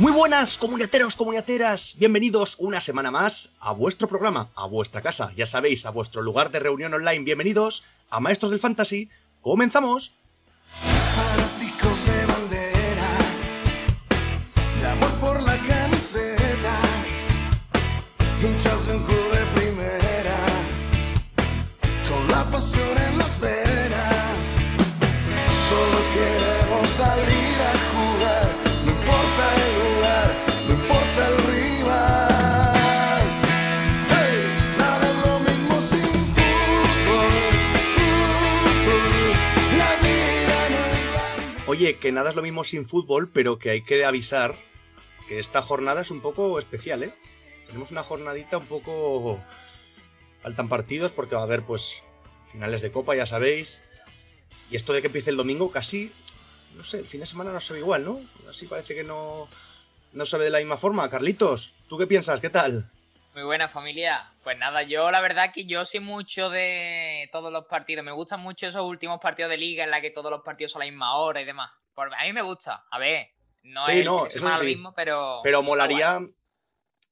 [0.00, 1.94] Muy buenas, comuniateros, comuniateras.
[1.98, 6.50] Bienvenidos una semana más a vuestro programa, a vuestra casa, ya sabéis, a vuestro lugar
[6.50, 7.22] de reunión online.
[7.22, 9.10] Bienvenidos a Maestros del Fantasy.
[9.42, 10.14] ¡Comenzamos!
[41.80, 44.54] Oye, que nada es lo mismo sin fútbol, pero que hay que avisar
[45.26, 47.10] que esta jornada es un poco especial, ¿eh?
[47.68, 49.40] Tenemos una jornadita un poco...
[50.42, 52.02] Faltan partidos porque va a haber, pues,
[52.52, 53.80] finales de Copa, ya sabéis.
[54.70, 56.12] Y esto de que empiece el domingo casi...
[56.76, 58.20] No sé, el fin de semana no se ve igual, ¿no?
[58.50, 59.48] Así parece que no...
[60.12, 61.08] No se ve de la misma forma.
[61.08, 62.40] Carlitos, ¿tú qué piensas?
[62.40, 62.90] ¿Qué tal?
[63.34, 64.24] Muy buena familia.
[64.42, 68.04] Pues nada, yo la verdad que yo soy mucho de todos los partidos.
[68.04, 70.82] Me gustan mucho esos últimos partidos de liga en la que todos los partidos son
[70.82, 71.70] a la misma hora y demás.
[71.94, 72.84] Por- a mí me gusta.
[72.90, 73.28] A ver,
[73.62, 74.44] no Sí, es no, eso sí.
[74.44, 75.40] lo mismo, pero.
[75.44, 76.32] Pero molaría bueno.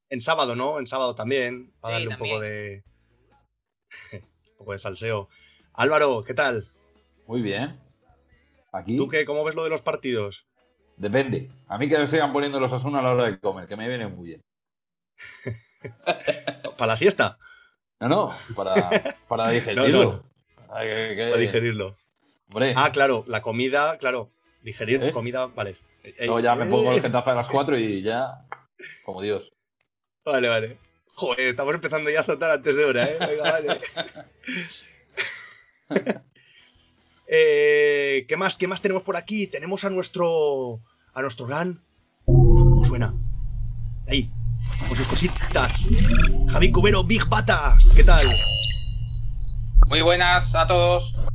[0.09, 0.81] en sábado, ¿no?
[0.81, 2.83] En sábado también, para Sí, darle un poco de...
[4.13, 5.29] un poco de salseo.
[5.75, 6.65] Álvaro, ¿qué tal?
[7.29, 7.79] Muy bien.
[8.73, 9.25] Aquí ¿Tú qué?
[9.25, 10.47] ¿Cómo ves lo de los partidos?
[10.97, 11.49] depende.
[11.69, 13.89] A mí que me sigan poniendo los Asuna a la hora de comer, que me
[13.89, 14.41] viene muy bien.
[16.77, 17.39] ¿Para la siesta?
[18.01, 20.25] No, no, para, para digerirlo.
[20.71, 21.97] Ay, que- que- Para digerirlo.
[22.53, 24.31] Hombre, Ah, claro, la comida, claro.
[24.63, 25.13] Digerir ¿Eh?
[25.13, 25.77] comida, vale.
[26.03, 28.47] Eh, eh, luego ya me pongo eh, el getafe a las 4 y ya.
[29.05, 29.53] Como Dios.
[30.25, 30.79] Vale, vale.
[31.15, 33.17] Joder, estamos empezando ya a saltar antes de hora, ¿eh?
[33.21, 33.81] Venga, vale.
[37.31, 38.57] Eh, ¿Qué más?
[38.57, 39.47] ¿Qué más tenemos por aquí?
[39.47, 40.81] Tenemos a nuestro.
[41.13, 41.83] a nuestro gran.
[42.25, 43.13] ¿Cómo suena?
[44.09, 44.31] Ahí.
[44.87, 45.85] Con sus cositas.
[46.51, 47.77] Javi Cubero, Big Bata.
[47.97, 48.27] ¿Qué tal?
[49.89, 51.31] Muy buenas a todos.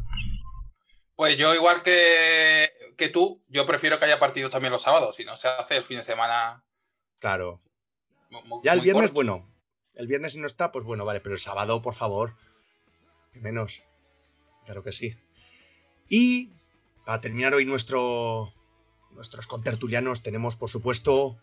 [1.15, 5.25] Pues yo, igual que, que tú, yo prefiero que haya partidos también los sábados, si
[5.25, 6.63] no se hace el fin de semana.
[7.19, 7.61] Claro.
[8.63, 9.15] Ya el viernes, corto.
[9.15, 9.49] bueno.
[9.93, 11.19] El viernes si no está, pues bueno, vale.
[11.19, 12.35] Pero el sábado, por favor.
[13.33, 13.83] Menos.
[14.65, 15.15] Claro que sí.
[16.09, 16.51] Y
[17.05, 18.53] para terminar hoy nuestro,
[19.11, 21.37] nuestros contertulianos tenemos, por supuesto,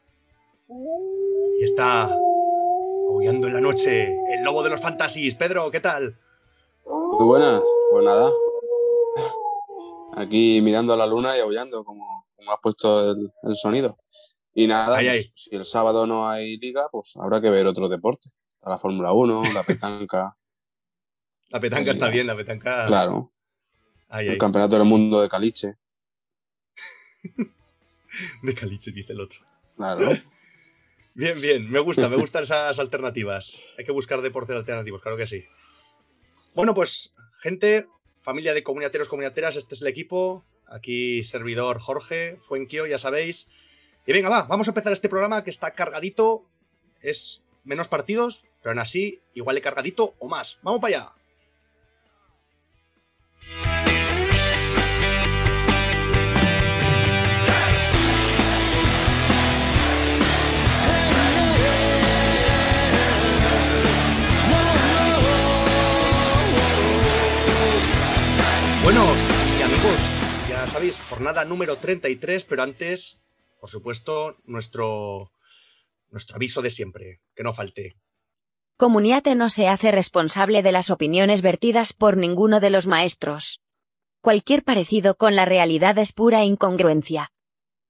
[1.60, 2.04] y está
[3.08, 5.34] aullando en la noche el lobo de los fantasies.
[5.34, 6.16] Pedro, ¿qué tal?
[6.86, 8.30] Muy buenas, pues nada.
[10.16, 13.98] Aquí mirando a la luna y aullando, como, como has puesto el, el sonido.
[14.54, 18.30] Y nada, pues, si el sábado no hay liga, pues habrá que ver otro deporte.
[18.54, 20.36] Está la Fórmula 1, la petanca,
[21.50, 22.84] La petanca está bien, la petanca.
[22.86, 23.32] claro,
[24.10, 24.38] el.
[24.38, 25.76] Campeonato del Mundo de Caliche,
[28.42, 29.40] De caliche, dice el otro.
[29.76, 30.10] claro.
[31.14, 33.54] Bien, bien, me gusta, me gustan esas alternativas.
[33.78, 35.44] Hay que buscar deportes alternativos, claro que sí.
[36.54, 37.86] Bueno, pues, gente,
[38.22, 40.44] familia de comuniateros, comuniateras, este es el equipo.
[40.66, 43.50] Aquí, servidor Jorge, Fuenquio, ya sabéis.
[44.06, 46.46] Y venga, va, vamos a empezar este programa que está cargadito.
[47.00, 50.58] Es menos partidos, pero aún así, igual de cargadito o más.
[50.62, 51.19] ¡Vamos para allá!
[70.80, 73.20] Sabéis, jornada número 33, pero antes,
[73.60, 75.30] por supuesto, nuestro,
[76.08, 77.98] nuestro aviso de siempre, que no falte.
[78.78, 83.60] Comuniate no se hace responsable de las opiniones vertidas por ninguno de los maestros.
[84.22, 87.30] Cualquier parecido con la realidad es pura incongruencia.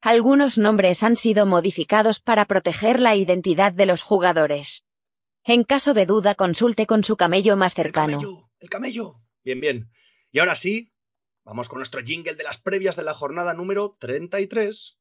[0.01, 4.85] Algunos nombres han sido modificados para proteger la identidad de los jugadores.
[5.45, 8.19] En caso de duda consulte con su camello más ¡El cercano.
[8.19, 8.51] camello!
[8.59, 9.15] ¡El camello!
[9.45, 9.91] Bien, bien.
[10.33, 10.91] Y ahora sí,
[11.51, 14.99] vamos con nuestro jingle de las previas de la jornada número 33.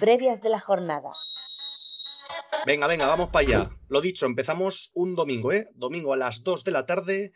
[0.00, 1.10] Previas de la jornada.
[2.64, 3.70] Venga, venga, vamos para allá.
[3.88, 5.68] Lo dicho, empezamos un domingo, ¿eh?
[5.74, 7.32] Domingo a las 2 de la tarde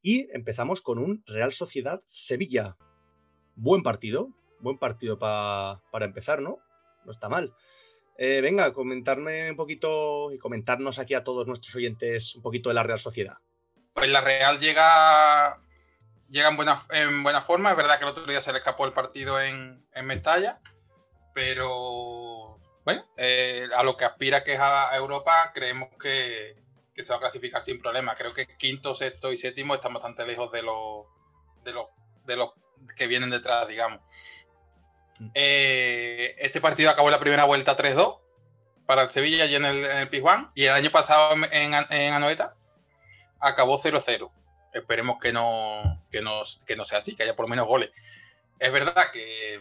[0.00, 2.76] y empezamos con un Real Sociedad Sevilla.
[3.56, 4.28] Buen partido,
[4.60, 6.58] buen partido pa- para empezar, ¿no?
[7.04, 7.52] No está mal.
[8.16, 12.76] Eh, venga, comentarme un poquito y comentarnos aquí a todos nuestros oyentes un poquito de
[12.76, 13.38] la Real Sociedad.
[13.92, 15.60] Pues la Real llega,
[16.34, 17.70] llega en, buena, en buena forma.
[17.70, 20.60] Es verdad que el otro día se le escapó el partido en, en Mestalla,
[21.32, 26.56] pero bueno, eh, a lo que aspira que es a Europa, creemos que,
[26.92, 28.16] que se va a clasificar sin problema.
[28.16, 31.06] Creo que quinto, sexto y séptimo están bastante lejos de los
[31.62, 31.86] de los
[32.26, 32.50] de los
[32.96, 34.00] que vienen detrás, digamos.
[35.34, 38.20] Eh, este partido acabó en la primera vuelta 3-2
[38.86, 40.48] para el Sevilla y en el, en el Pizjuán.
[40.56, 42.56] Y el año pasado en, en, en Anoeta
[43.38, 44.32] acabó 0-0.
[44.74, 47.90] Esperemos que no, que, no, que no sea así, que haya por lo menos goles.
[48.58, 49.60] Es verdad que,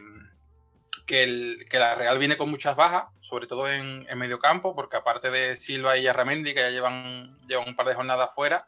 [1.06, 4.76] que, el- que la Real viene con muchas bajas, sobre todo en, en medio campo,
[4.76, 8.66] porque aparte de Silva y Arramendi, que ya llevan, llevan un par de jornadas fuera,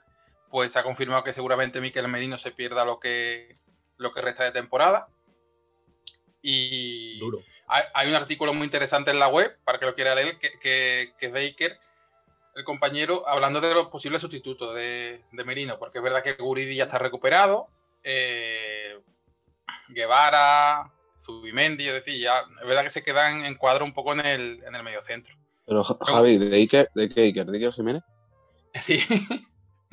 [0.49, 3.53] pues se ha confirmado que seguramente Miquel Merino se pierda lo que,
[3.97, 5.07] lo que resta de temporada.
[6.41, 7.39] Y Duro.
[7.67, 10.51] hay, hay un artículo muy interesante en la web, para que lo quiera leer, que,
[10.59, 11.79] que, que es de Iker,
[12.55, 16.75] el compañero, hablando de los posibles sustitutos de, de Merino, porque es verdad que Guridi
[16.75, 17.67] ya está recuperado,
[18.03, 18.99] eh,
[19.89, 24.21] Guevara, Zubimendi, es decir, ya es verdad que se quedan en cuadro un poco en
[24.21, 25.35] el, en el mediocentro.
[25.65, 27.45] Pero Ja- Javi, ¿de Iker, de qué Iker?
[27.47, 28.01] ¿De Iker Jiménez?
[28.81, 28.99] Sí.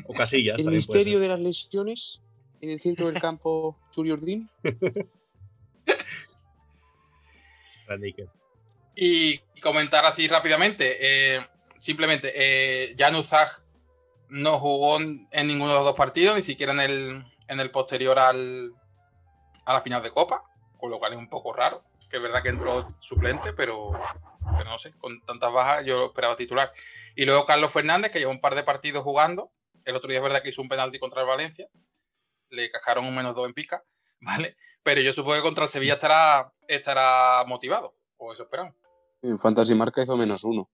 [0.06, 0.58] O Casillas.
[0.58, 2.20] El misterio de las lesiones
[2.60, 4.50] en el centro del campo, Churi Ordín.
[7.86, 8.28] Grande Iker.
[8.96, 11.46] Y comentar así rápidamente, eh,
[11.82, 13.60] simplemente, eh, Jan Uzaj
[14.28, 18.18] no jugó en ninguno de los dos partidos, ni siquiera en el, en el posterior
[18.20, 18.72] al,
[19.66, 20.44] a la final de Copa,
[20.78, 23.90] con lo cual es un poco raro, que es verdad que entró suplente, pero,
[24.56, 26.72] pero no sé, con tantas bajas yo lo esperaba titular.
[27.16, 29.50] Y luego Carlos Fernández, que lleva un par de partidos jugando,
[29.84, 31.66] el otro día es verdad que hizo un penalti contra el Valencia,
[32.50, 33.82] le cascaron un menos dos en pica,
[34.20, 34.56] ¿vale?
[34.84, 38.76] Pero yo supongo que contra el Sevilla estará, estará motivado, o eso esperamos.
[39.20, 40.70] En Fantasy Marca hizo menos uno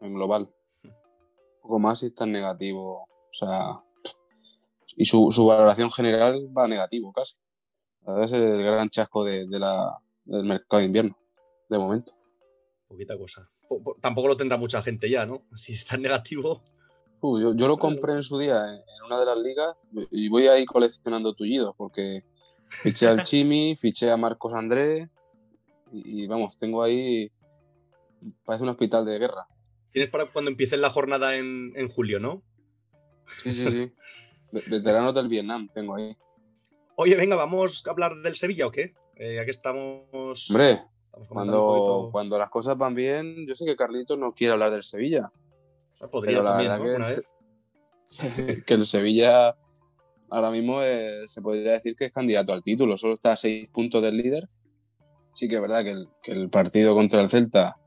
[0.00, 0.48] en global.
[0.84, 0.92] Un
[1.62, 3.02] poco más y está en negativo.
[3.02, 3.80] O sea,
[4.96, 7.34] y su, su valoración general va a negativo casi.
[8.22, 11.18] Es el gran chasco de, de la, del mercado de invierno,
[11.68, 12.12] de momento.
[12.88, 13.50] Poquita cosa.
[13.68, 15.42] Po- po- Tampoco lo tendrá mucha gente ya, ¿no?
[15.56, 16.62] Si está en negativo.
[17.20, 19.74] Uh, yo, yo lo compré en su día en, una de las ligas
[20.10, 22.22] y voy ahí coleccionando tullidos porque
[22.68, 25.10] fiché al Chimi, fiché a Marcos André
[25.92, 27.30] y, y vamos, tengo ahí.
[28.44, 29.48] Parece un hospital de guerra.
[29.96, 32.42] Tienes para cuando empiece la jornada en, en julio, ¿no?
[33.42, 33.92] Sí, sí, sí.
[34.52, 36.14] Ve- Veteranos del Vietnam tengo ahí.
[36.96, 38.92] Oye, venga, ¿vamos a hablar del Sevilla o qué?
[39.14, 40.50] Eh, aquí estamos.
[40.50, 44.70] Hombre, estamos cuando, cuando las cosas van bien, yo sé que Carlitos no quiere hablar
[44.70, 45.32] del Sevilla,
[46.02, 47.24] Ah, Podría pero la también, verdad ¿no?
[48.36, 49.56] que, el, que Sevilla
[50.28, 53.66] ahora mismo eh, se podría decir que es candidato al título, solo está a seis
[53.68, 54.46] puntos del líder.
[55.32, 57.78] Sí que es verdad que el, que el partido contra el Celta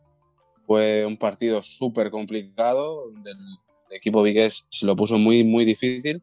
[0.70, 3.38] fue un partido súper complicado, el,
[3.90, 6.22] equipo vigués se lo puso muy, muy difícil,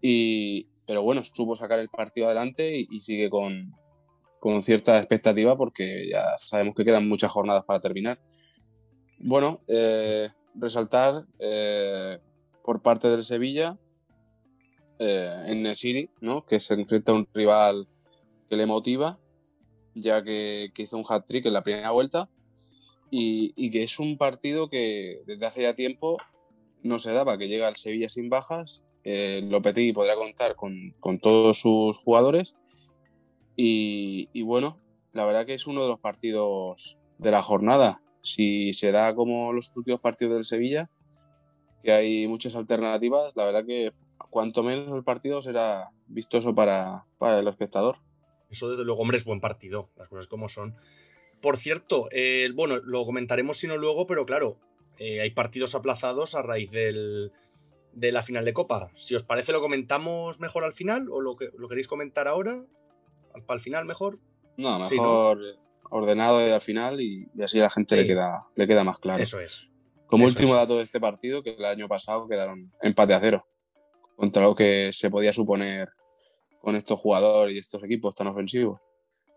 [0.00, 3.74] y, pero bueno, supo sacar el partido adelante y, y sigue con,
[4.40, 8.18] con cierta expectativa porque ya sabemos que quedan muchas jornadas para terminar.
[9.18, 12.20] Bueno, eh, resaltar eh,
[12.64, 13.78] por parte del Sevilla
[14.98, 16.46] eh, en Nesiri, ¿no?
[16.46, 17.86] que se enfrenta a un rival
[18.48, 19.20] que le motiva,
[19.94, 22.30] ya que, que hizo un hat-trick en la primera vuelta
[23.14, 26.16] y, que es un partido que desde hace ya tiempo
[26.82, 28.84] no se daba, que llega al Sevilla sin bajas.
[29.04, 32.56] Eh, Lopetegui podrá contar con, todos sus jugadores
[33.54, 34.78] y, y bueno,
[35.12, 38.02] la verdad que es uno de los partidos de la jornada.
[38.22, 40.88] Si se da como los últimos partidos del Sevilla,
[41.82, 43.92] que hay muchas alternativas, la verdad que
[44.30, 47.98] cuanto menos el partido será vistoso para, para el espectador.
[48.50, 50.76] Eso desde luego, hombre, es buen partido, las cosas como son.
[51.42, 54.56] Por cierto, eh, bueno, lo comentaremos si no luego, pero claro,
[54.98, 57.32] eh, hay partidos aplazados a raíz del,
[57.92, 58.90] de la final de Copa.
[58.94, 62.62] Si os parece, lo comentamos mejor al final o lo, que, lo queréis comentar ahora,
[63.46, 64.18] para el final mejor.
[64.56, 65.02] No, Sí, ¿no?
[65.02, 65.40] mejor
[65.90, 68.00] ordenado y al final y, y así a la gente Sí.
[68.02, 69.22] le, queda, le queda más claro.
[69.22, 69.68] Eso es.
[70.06, 70.60] Como eso último es.
[70.60, 73.46] dato de este partido, que el año pasado quedaron empate a cero,
[74.14, 75.88] contra lo que se podía suponer
[76.60, 78.78] con estos jugadores y estos equipos tan ofensivos.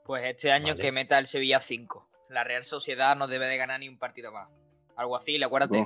[0.05, 0.81] Pues este año Vale.
[0.81, 2.07] que meta el Sevilla 5.
[2.29, 4.49] La Real Sociedad no debe de ganar ni un partido más.
[4.95, 5.85] Algo así, acuérdate.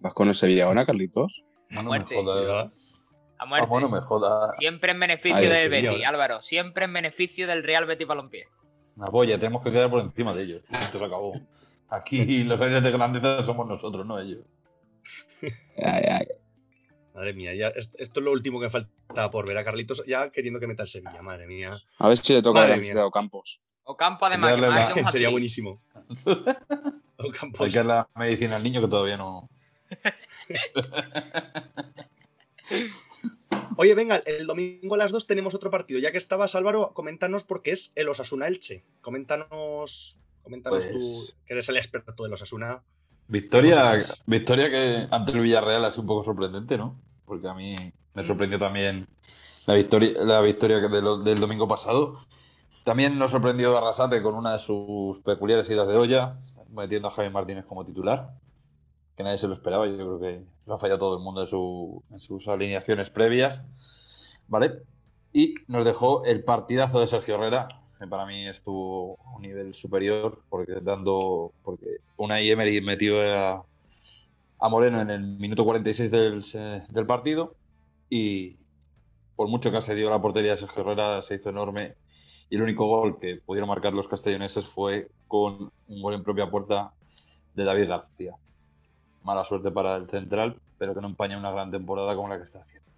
[0.00, 1.44] ¿Vas con el Sevilla ahora, Carlitos?
[1.70, 2.14] A No me muerte.
[2.14, 3.02] jodas.
[3.38, 3.66] A Ah, muerte.
[3.68, 4.52] bueno, me joda.
[4.54, 6.06] Siempre en beneficio Ahí del Betis.
[6.06, 6.40] Álvaro.
[6.40, 8.46] Siempre en beneficio del Real Betis Balompié.
[8.96, 10.62] Una polla, tenemos que quedar por encima de ellos.
[10.70, 11.34] Esto se acabó.
[11.88, 14.44] Aquí los aires de grandeza somos nosotros, no ellos.
[15.42, 16.26] Ay, ay.
[17.16, 20.04] Madre mía, ya, est- esto es lo último que me falta por ver a Carlitos
[20.06, 21.80] ya queriendo que meta el Sevilla, madre mía.
[21.98, 22.82] A ver si le toca Madre la mía.
[22.82, 23.62] visita a Campos.
[23.84, 25.78] Ocampo, además, que la- de Sería buenísimo.
[27.16, 27.66] Ocampos.
[27.66, 29.48] Hay que la medicina al niño que todavía no.
[33.78, 36.00] Oye, venga, el domingo a las 2 tenemos otro partido.
[36.00, 38.84] Ya que estabas, Álvaro, coméntanos porque es el Osasuna Elche.
[39.00, 42.82] Coméntanos, coméntanos Pues- tú, que eres el experto del Osasuna.
[43.28, 46.92] Victoria, victoria que ante el Villarreal ha sido un poco sorprendente, ¿no?
[47.26, 47.76] Porque a mí
[48.14, 49.06] me sorprendió también
[49.66, 52.14] la victoria, la victoria del domingo pasado.
[52.84, 56.36] También nos sorprendió Arrasate con una de sus peculiares idas de olla,
[56.70, 58.34] metiendo a Javi Martínez como titular,
[59.16, 59.86] que nadie se lo esperaba.
[59.86, 63.62] Yo creo que lo ha fallado todo el mundo en, su- en sus alineaciones previas.
[64.48, 64.82] ¿Vale?
[65.32, 67.66] Y nos dejó el partidazo de Sergio Herrera,
[67.98, 71.52] que para mí estuvo a un nivel superior, porque dando.
[71.64, 73.62] Porque una Emery metió a,
[74.58, 77.54] a Moreno en el minuto 46 del, se- del partido.
[78.08, 78.56] Y
[79.36, 81.94] por mucho que dio la portería de Sergio Herrera, se hizo enorme.
[82.48, 86.50] Y el único gol que pudieron marcar los castelloneses fue con un gol en propia
[86.50, 86.92] puerta
[87.54, 88.34] de David García.
[89.22, 92.44] Mala suerte para el central, pero que no empaña una gran temporada como la que
[92.44, 92.88] está haciendo.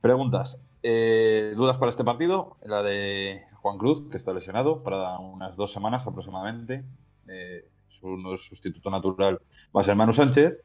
[0.00, 0.60] Preguntas.
[0.82, 2.56] Eh, ¿Dudas para este partido?
[2.62, 6.84] La de Juan Cruz, que está lesionado para unas dos semanas aproximadamente.
[7.26, 9.40] Eh, su sustituto natural
[9.74, 10.58] va a ser Manu Sánchez.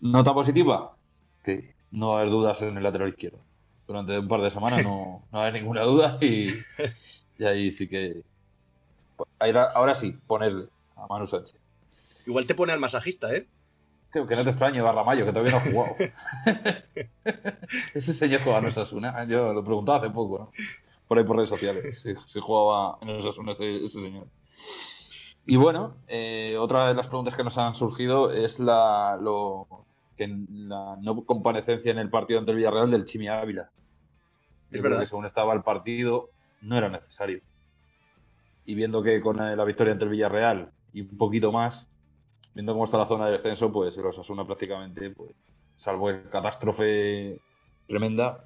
[0.00, 0.96] Nota positiva,
[1.42, 3.40] que no va a haber dudas en el lateral izquierdo.
[3.86, 6.50] Durante un par de semanas no, no va a haber ninguna duda y,
[7.38, 8.22] y ahí sí que...
[9.38, 10.52] Ahora, ahora sí, poner
[10.96, 11.60] a Manu Sánchez.
[12.26, 13.46] Igual te pone al masajista, ¿eh?
[14.12, 15.96] Tío, que no te extraño, Barramayo, que todavía no ha jugado.
[17.94, 19.26] Ese señor juega en Osasuna.
[19.26, 20.52] Yo lo preguntaba hace poco, ¿no?
[21.08, 22.00] Por ahí por redes sociales.
[22.00, 24.26] Si, si jugaba en Osasuna ese, ese señor.
[25.46, 29.66] Y bueno, eh, otra de las preguntas que nos han surgido es la, lo,
[30.16, 33.70] que la no comparecencia en el partido ante el Villarreal del Chimi Ávila.
[34.70, 35.00] Es verdad.
[35.00, 36.30] que según estaba el partido,
[36.62, 37.42] no era necesario.
[38.64, 41.88] Y viendo que con eh, la victoria ante el Villarreal y un poquito más,
[42.54, 45.32] viendo cómo está la zona de descenso, pues el Osasuna prácticamente, pues,
[45.76, 47.38] salvo que catástrofe
[47.86, 48.44] tremenda,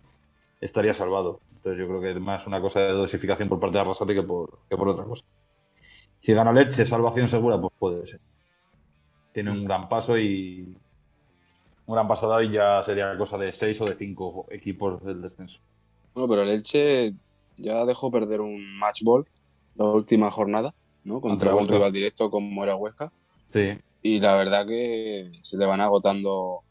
[0.61, 1.41] estaría salvado.
[1.55, 4.23] Entonces yo creo que es más una cosa de dosificación por parte de Arrasate que
[4.23, 5.25] por, que por otra cosa.
[6.21, 8.21] Si gana Leche, salvación segura, pues puede ser.
[9.33, 10.77] Tiene un gran paso y
[11.87, 15.23] un gran paso dado y ya sería cosa de seis o de cinco equipos del
[15.23, 15.61] descenso.
[16.15, 17.15] Bueno, pero el Elche
[17.57, 19.27] ya dejó perder un match ball
[19.77, 21.21] la última jornada, ¿no?
[21.21, 23.13] Contra un rival directo como era Huesca.
[23.47, 26.63] Sí, Y la verdad que se le van agotando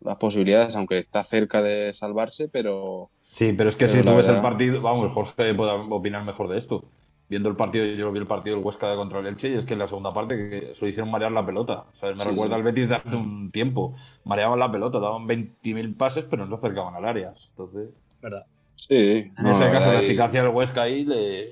[0.00, 4.16] las posibilidades, aunque está cerca de salvarse, pero Sí, pero es que Pero si tú
[4.16, 6.84] ves el verdad- partido, vamos, Jorge puede opinar mejor de esto.
[7.32, 9.64] Viendo el partido, yo lo vi el partido del Huesca contra el Elche y es
[9.64, 11.86] que en la segunda parte que se lo hicieron marear la pelota.
[11.94, 12.14] ¿sabes?
[12.14, 12.58] Me Sí, recuerda sí.
[12.58, 13.94] al Betis de hace un tiempo.
[14.24, 17.28] Mareaban la pelota, daban 20.000 pases, pero no se acercaban al área.
[17.50, 17.88] Entonces,
[18.20, 18.44] ¿Verdad?
[18.76, 18.94] sí.
[18.94, 21.46] en no, ese caso, la eficacia del Huesca ahí le,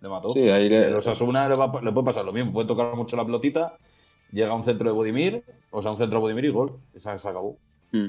[0.00, 0.30] le mató.
[0.30, 2.52] Sí, ahí le- Los Asuna le, va- le puede pasar lo mismo.
[2.52, 3.76] Puede tocar mucho la pelotita,
[4.30, 5.42] llega a un centro de Budimir,
[5.72, 6.78] o sea, un centro de Budimir y gol.
[6.94, 7.56] Esa se acabó.
[7.90, 8.06] Mm.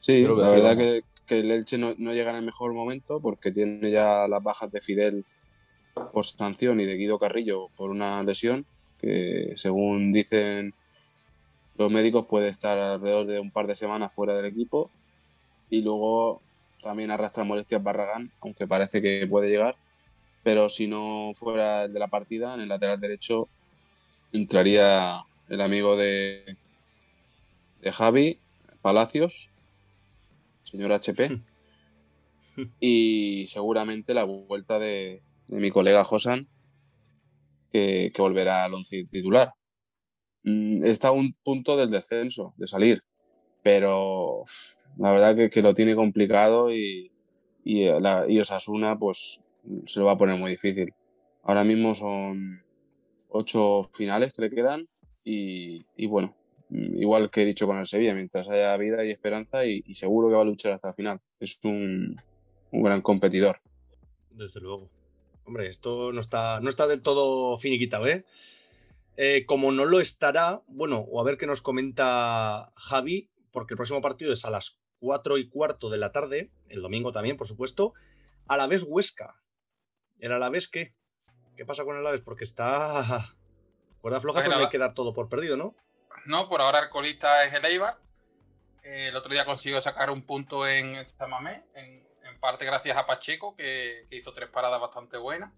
[0.00, 2.72] Sí, lo veo la verdad que, que el Elche no, no llega en el mejor
[2.74, 5.24] momento porque tiene ya las bajas de Fidel
[6.12, 8.66] por sanción y de Guido Carrillo por una lesión
[9.00, 10.74] que según dicen
[11.76, 14.90] los médicos puede estar alrededor de un par de semanas fuera del equipo.
[15.70, 16.40] Y luego
[16.82, 19.76] también arrastra molestias Barragán, aunque parece que puede llegar,
[20.42, 23.48] pero si no fuera el de la partida, en el lateral derecho
[24.32, 26.56] entraría el amigo de,
[27.80, 28.38] de Javi,
[28.82, 29.50] Palacios,
[30.64, 31.40] señor HP,
[32.80, 36.48] y seguramente la vuelta de, de mi colega Josan,
[37.70, 39.52] que, que volverá al once titular.
[40.44, 43.02] Mm, Está a un punto del descenso, de salir,
[43.62, 44.44] pero
[44.98, 47.10] la verdad que, que lo tiene complicado y,
[47.64, 49.42] y, la, y Osasuna pues
[49.86, 50.92] se lo va a poner muy difícil.
[51.42, 52.62] Ahora mismo son
[53.28, 54.86] ocho finales que le quedan
[55.24, 56.36] y, y bueno,
[56.74, 60.28] igual que he dicho con el Sevilla, mientras haya vida y esperanza y, y seguro
[60.28, 61.20] que va a luchar hasta el final.
[61.40, 62.20] Es un,
[62.70, 63.60] un gran competidor.
[64.30, 64.90] Desde luego.
[65.44, 68.24] Hombre, esto no está, no está del todo finiquitado, ¿eh?
[69.16, 73.76] Eh, Como no lo estará, bueno, o a ver qué nos comenta Javi, porque el
[73.76, 77.46] próximo partido es a las 4 y cuarto de la tarde, el domingo también, por
[77.46, 77.92] supuesto,
[78.48, 79.40] a la vez Huesca.
[80.18, 80.94] ¿El Alavés qué?
[81.56, 82.22] ¿Qué pasa con el Alavés?
[82.22, 83.36] Porque está
[84.00, 85.76] cuerda floja, pero no hay que dar todo por perdido, ¿no?
[86.26, 87.98] No, por ahora el colista es el Eibar.
[88.82, 93.06] Eh, el otro día consiguió sacar un punto en Samamé, en, en parte gracias a
[93.06, 95.52] Pacheco, que, que hizo tres paradas bastante buenas.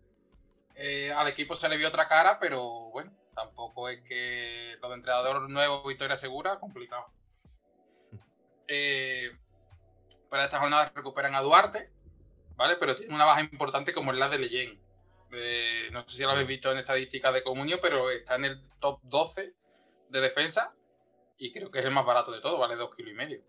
[0.79, 4.95] Eh, al equipo se le vio otra cara, pero bueno, tampoco es que lo de
[4.95, 7.07] entrenador nuevo, victoria segura, complicado.
[8.69, 9.31] Eh,
[10.29, 11.93] para esta jornada recuperan a Duarte,
[12.57, 12.75] ¿vale?
[12.75, 14.83] Pero tiene una baja importante como es la de Leyen.
[15.31, 18.69] Eh, no sé si lo habéis visto en estadísticas de Comunio, pero está en el
[18.81, 19.55] top 12
[20.09, 20.75] de defensa
[21.39, 23.43] y creo que es el más barato de todo, vale 2 kilos y medio.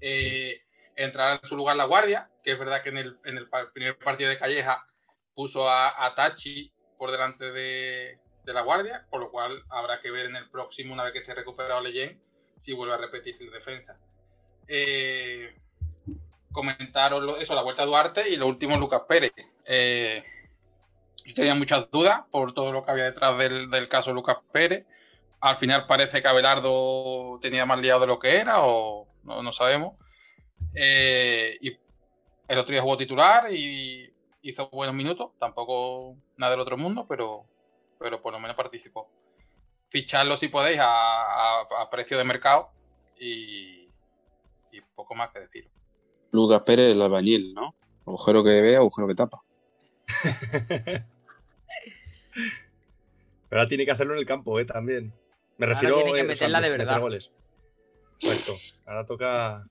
[0.00, 0.62] Eh,
[0.96, 3.98] entrará en su lugar la Guardia, que es verdad que en el, en el primer
[3.98, 4.86] partido de Calleja
[5.34, 10.10] puso a, a Tachi por delante de, de la Guardia, con lo cual habrá que
[10.10, 12.20] ver en el próximo, una vez que esté recuperado Leyen,
[12.56, 13.98] si vuelve a repetir la defensa.
[14.66, 15.56] Eh,
[16.52, 19.32] comentaron lo- eso, la vuelta a Duarte y lo último Lucas Pérez.
[19.64, 20.24] Eh,
[21.24, 24.86] yo tenía muchas dudas por todo lo que había detrás del, del caso Lucas Pérez.
[25.40, 29.52] Al final parece que Abelardo tenía más liado de lo que era, o no, no
[29.52, 29.94] sabemos.
[30.74, 31.76] Eh, y
[32.48, 35.30] el otro día jugó titular y hizo buenos minutos.
[35.38, 37.44] Tampoco nada del otro mundo, pero,
[37.98, 39.08] pero por lo menos participó.
[39.90, 40.88] Ficharlo si podéis a,
[41.22, 42.70] a- a precio de mercado
[43.20, 43.88] y,
[44.72, 45.70] y poco más que decir.
[46.32, 47.74] Lucas Pérez, el albañil, ¿no?
[48.06, 49.42] Agujero que ve, agujero que tapa.
[53.48, 54.64] Pero ahora tiene que hacerlo en el campo, ¿eh?
[54.64, 55.12] También.
[55.58, 57.00] Me Ahora refiero tiene que eh, o sea, meterla de meter verdad.
[57.00, 57.30] goles.
[58.86, 59.64] Ahora toca.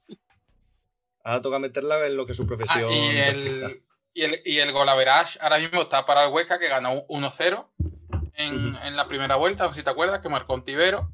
[1.24, 2.91] Ahora toca meterla en lo que es su Ah, profesión.
[2.94, 3.82] y, el,
[4.13, 7.67] y, el, y el golaverage ahora mismo está para el Huesca, que ganó 1-0
[8.36, 11.08] en, la primera vuelta, si te acuerdas, que marcó Ontivero.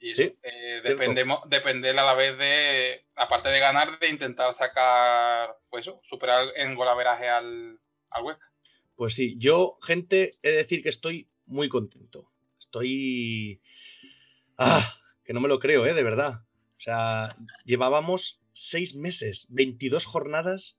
[0.00, 4.52] Y eso, Sí, eh, dependemos, depende a la vez de, aparte de ganar, de intentar
[4.52, 7.78] sacar, pues eso, superar en golaveraje al,
[8.10, 8.50] al Huesca.
[8.96, 12.30] Pues sí, yo, gente, he de decir que estoy muy contento.
[12.58, 13.60] Estoy.
[14.58, 14.94] Ah,
[15.24, 15.94] que no me lo creo, ¿eh?
[15.94, 16.44] De verdad.
[16.76, 20.78] O sea, llevábamos seis meses, 22 jornadas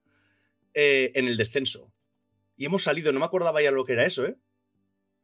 [0.73, 1.91] eh, en el descenso.
[2.55, 4.37] Y hemos salido, no me acordaba ya lo que era eso, ¿eh?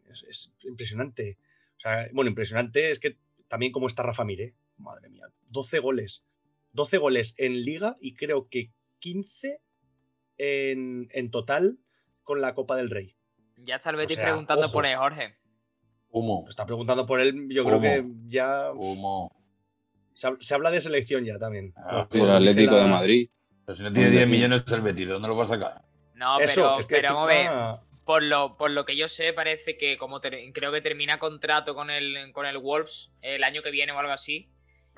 [0.10, 1.38] Es, es impresionante.
[1.77, 4.56] O sea, bueno, impresionante es que también como está Rafa Mire.
[4.77, 6.24] Madre mía, 12 goles.
[6.74, 9.62] 12 goles en liga y creo que 15
[10.38, 11.79] en, en total
[12.24, 13.15] con la Copa del Rey.
[13.58, 14.74] Ya está el Betis sea, preguntando ojo.
[14.74, 15.36] por Jorge.
[16.12, 16.42] Humo.
[16.44, 19.32] Lo está preguntando por él, yo creo que ya Humo.
[20.13, 21.74] se, hab- se habla de selección ya también.
[21.78, 23.30] Ah, Y el Atlético de Madrid.
[23.66, 25.82] Pero si no tiene 10 millones el Betis, ¿de dónde lo va a sacar?
[26.16, 27.46] No, Eso, pero, es que pero vamos a ver.
[27.46, 27.74] encima-
[28.06, 31.75] Por lo, por lo que yo sé, parece que como ter- creo que termina contrato
[31.75, 34.50] con el, con el Wolves el año que viene o algo así.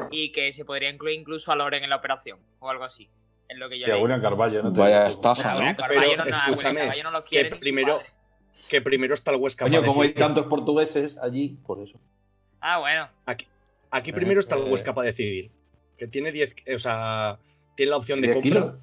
[0.10, 3.10] Y que se podría incluir incluso a Loren en la operación o algo así.
[3.50, 3.98] Es lo que yo Y a.
[3.98, 4.22] William.
[4.22, 5.75] No te Vaya estafa, ¿no?
[5.75, 8.01] Pero no, no, escúchame, no quiere ni su primero-.
[8.70, 9.66] Que primero está el Huesca.
[9.66, 12.00] Coño, como hay tantos portugueses allí, por eso.
[12.59, 13.09] Ah, bueno.
[13.90, 15.51] Aquí primero está el Eh, Huesca para decidir.
[15.98, 17.37] Que tiene 10, o sea,
[17.75, 18.50] tiene la opción de 10 compra.
[18.61, 18.81] kilos.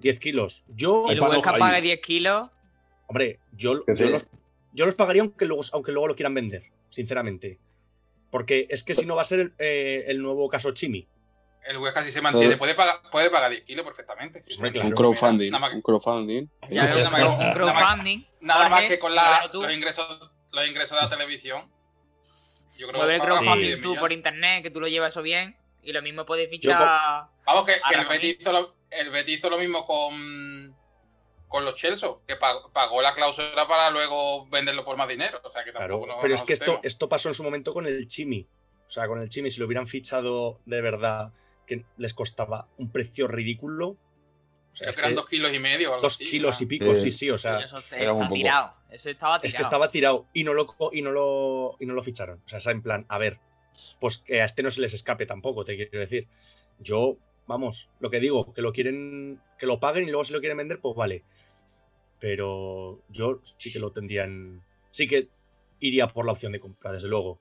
[0.00, 0.64] 10 kilos.
[0.74, 2.50] Yo, Si el Huesca paga 10 kilos,
[3.06, 4.26] hombre, yo, yo los,
[4.72, 7.58] yo los pagaría aunque luego, aunque luego lo quieran vender, sinceramente.
[8.30, 11.06] Porque es que si no va a ser el, eh, el nuevo caso Chimi.
[11.66, 14.40] El Huesca si se mantiene, puede pagar, puede pagar 10 kilos perfectamente.
[14.40, 14.86] claro.
[14.88, 15.50] Un crowdfunding.
[15.50, 16.46] Nada más, Un crowdfunding.
[16.70, 18.24] ya Nada más- un nada más- crowdfunding.
[18.40, 21.70] nada más que con la- los, ingresos, los ingresos de la televisión.
[22.76, 25.56] Yo creo que crowdfunding 10 tú por internet, que tú lo llevas eso bien.
[25.82, 27.26] Y lo mismo puedes Yo fichar.
[27.46, 30.74] Vamos, que, el, Betis hizo lo, el Betis hizo lo mismo con,
[31.46, 35.40] con los Chelsea, que pagó, pagó la cláusula para luego venderlo por más dinero.
[35.44, 38.08] O sea que Claro, pero es que esto, esto pasó en su momento con el
[38.08, 38.46] Chimi.
[38.86, 41.32] O sea, con el Chimi, si lo hubieran fichado de verdad,
[41.66, 43.88] que les costaba un precio ridículo.
[44.72, 45.90] O sea, Creo es que eran dos kilos y medio.
[45.90, 47.02] o algo dos así, kilos y pico, Sí.
[47.02, 47.30] sí, sí.
[47.30, 48.72] O sea, eso está, era un poco- tirado.
[48.90, 49.46] Eso estaba tirado.
[49.48, 52.40] es que estaba tirado y no lo y no lo y no lo ficharon.
[52.44, 53.38] O sea, es en plan, a ver,
[54.00, 56.26] pues que a este no se les escape tampoco, te quiero decir.
[56.80, 60.40] Yo, vamos, lo que digo, que lo quieren, que lo paguen y luego si lo
[60.40, 61.22] quieren vender, pues vale.
[62.20, 65.28] Pero yo sí que lo tendrían, sí que
[65.80, 67.38] iría por la opción de compra, desde luego.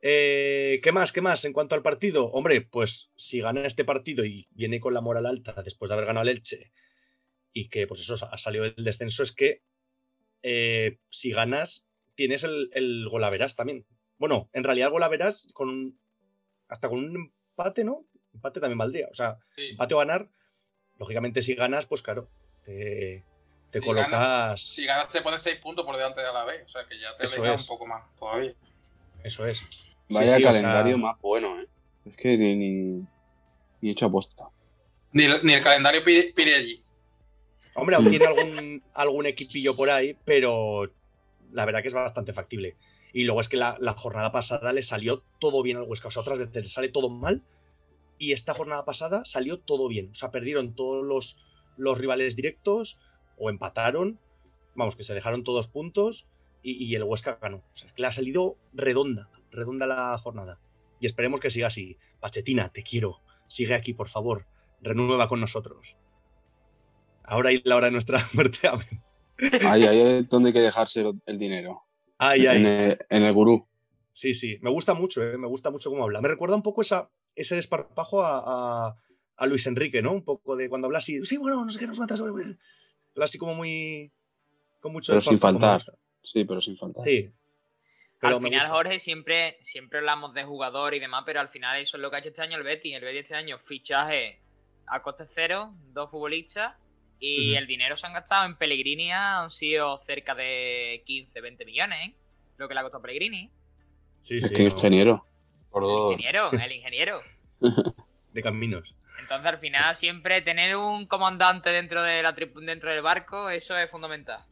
[0.00, 1.12] Eh, ¿Qué más?
[1.12, 1.44] ¿Qué más?
[1.44, 5.26] En cuanto al partido, hombre, pues si gana este partido y viene con la moral
[5.26, 6.72] alta después de haber ganado el Elche
[7.52, 9.62] y que pues eso ha salido del descenso, es que
[10.42, 13.86] eh, si ganas tienes el, el golaveras también.
[14.18, 15.98] Bueno, en realidad golaveras con
[16.68, 17.16] hasta con un
[17.50, 18.04] empate, ¿no?
[18.34, 19.08] Empate también valdría.
[19.10, 19.68] O sea, Sí.
[19.70, 20.28] empate o ganar,
[20.98, 22.30] lógicamente si ganas, pues claro,
[22.62, 23.24] te,
[23.70, 24.10] te Si colocas...
[24.10, 26.62] ganas- Si ganas, te pones 6 puntos por delante de la B.
[26.64, 28.54] O sea que ya te aleja un poco más todavía.
[29.24, 29.87] Eso es.
[30.08, 31.66] Vaya sí, calendario sea- más bueno, ¿eh?
[32.04, 33.02] Es que ni, ni,
[33.80, 34.48] ni hecho aposta.
[35.12, 36.82] Ni el, ni el calendario Pire- Pirelli.
[37.74, 40.90] Hombre, aún tiene algún, algún equipillo por ahí, pero
[41.52, 42.76] la verdad que es bastante factible.
[43.12, 46.08] Y luego es que la, la jornada pasada le salió todo bien al Huesca.
[46.08, 47.42] O sea, otras veces le sale todo mal.
[48.18, 50.10] Y esta jornada pasada salió todo bien.
[50.10, 51.38] O sea, perdieron todos los,
[51.76, 52.98] los rivales directos
[53.36, 54.18] o empataron.
[54.74, 56.26] Vamos, que se dejaron todos puntos
[56.62, 57.58] y, y el Huesca ganó.
[57.58, 60.58] O sea, es que le ha salido redonda, redonda la jornada.
[61.00, 61.96] Y esperemos que siga así.
[62.20, 63.20] Pachetina, te quiero.
[63.48, 64.46] Sigue aquí, por favor.
[64.80, 65.96] Renueva con nosotros.
[67.24, 68.66] Ahora y la hora de nuestra muerte.
[68.68, 69.02] Amén.
[69.66, 71.82] Ahí, ahí es donde hay que dejarse el dinero.
[72.18, 72.56] Ay, En ay.
[72.66, 73.66] el, en el gurú.
[74.12, 74.58] Sí, sí.
[74.62, 75.38] Me gusta mucho, ¿eh?
[75.38, 76.20] me gusta mucho cómo habla.
[76.20, 78.42] Me recuerda un poco esa, ese desparpajo a,
[78.88, 78.96] a-
[79.36, 80.12] a Luis Enrique, ¿no?
[80.12, 81.24] Un poco de cuando habla así.
[81.24, 82.20] Sí, bueno, no sé qué nos matas.
[82.20, 82.56] Habla
[83.18, 84.10] así como muy.
[84.80, 85.80] Con mucho Pero sin faltar.
[86.24, 87.04] Sí, pero sin faltar.
[87.04, 87.30] Sí.
[88.20, 88.68] Pero al final.
[88.68, 92.16] Jorge, siempre, siempre hablamos de jugador y demás, pero al final eso es lo que
[92.16, 92.94] ha hecho este año el Betis.
[92.94, 94.40] El Betis este año fichaje
[94.86, 96.76] a coste cero, dos futbolistas.
[97.20, 101.98] Y el dinero se han gastado en Pellegrini han sido cerca de 15, 20 millones,
[102.08, 102.14] ¿eh?
[102.58, 103.50] Lo que le ha costado Pellegrini.
[104.22, 105.26] Sí, Es sí, que no, ingeniero.
[105.70, 106.12] Por El dos.
[106.12, 107.20] ingeniero, el ingeniero.
[108.32, 108.94] de caminos.
[109.20, 113.90] Entonces, al final, siempre tener un comandante dentro, de la dentro del barco, eso es
[113.90, 114.44] fundamental.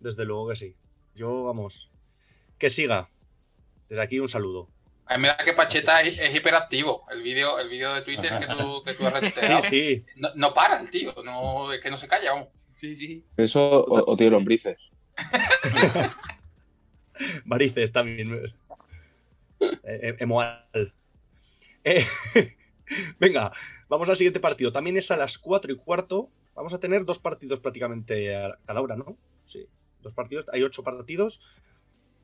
[0.00, 0.76] Desde luego que sí.
[1.14, 1.89] Yo, vamos.
[2.60, 3.10] Que siga.
[3.88, 4.68] Desde aquí un saludo.
[5.06, 7.04] A mí me da que Pacheta es, es hiperactivo.
[7.10, 9.60] El vídeo el de Twitter que tú, que tú has retuiteado.
[9.62, 10.04] Sí, sí.
[10.14, 12.48] No, no para el tío, no, es que no se calla aún.
[12.72, 13.24] Sí, sí.
[13.36, 14.78] Eso o, o tío lombrices.
[17.44, 18.52] Varices también.
[19.60, 20.94] Eh, eh, Emoal.
[21.82, 22.06] Eh,
[23.18, 23.50] venga,
[23.88, 24.70] vamos al siguiente partido.
[24.70, 26.30] También es a las 4 y cuarto.
[26.54, 29.16] Vamos a tener dos partidos prácticamente a cada hora, ¿no?
[29.44, 29.66] Sí,
[30.02, 30.46] dos partidos.
[30.52, 31.40] Hay ocho partidos,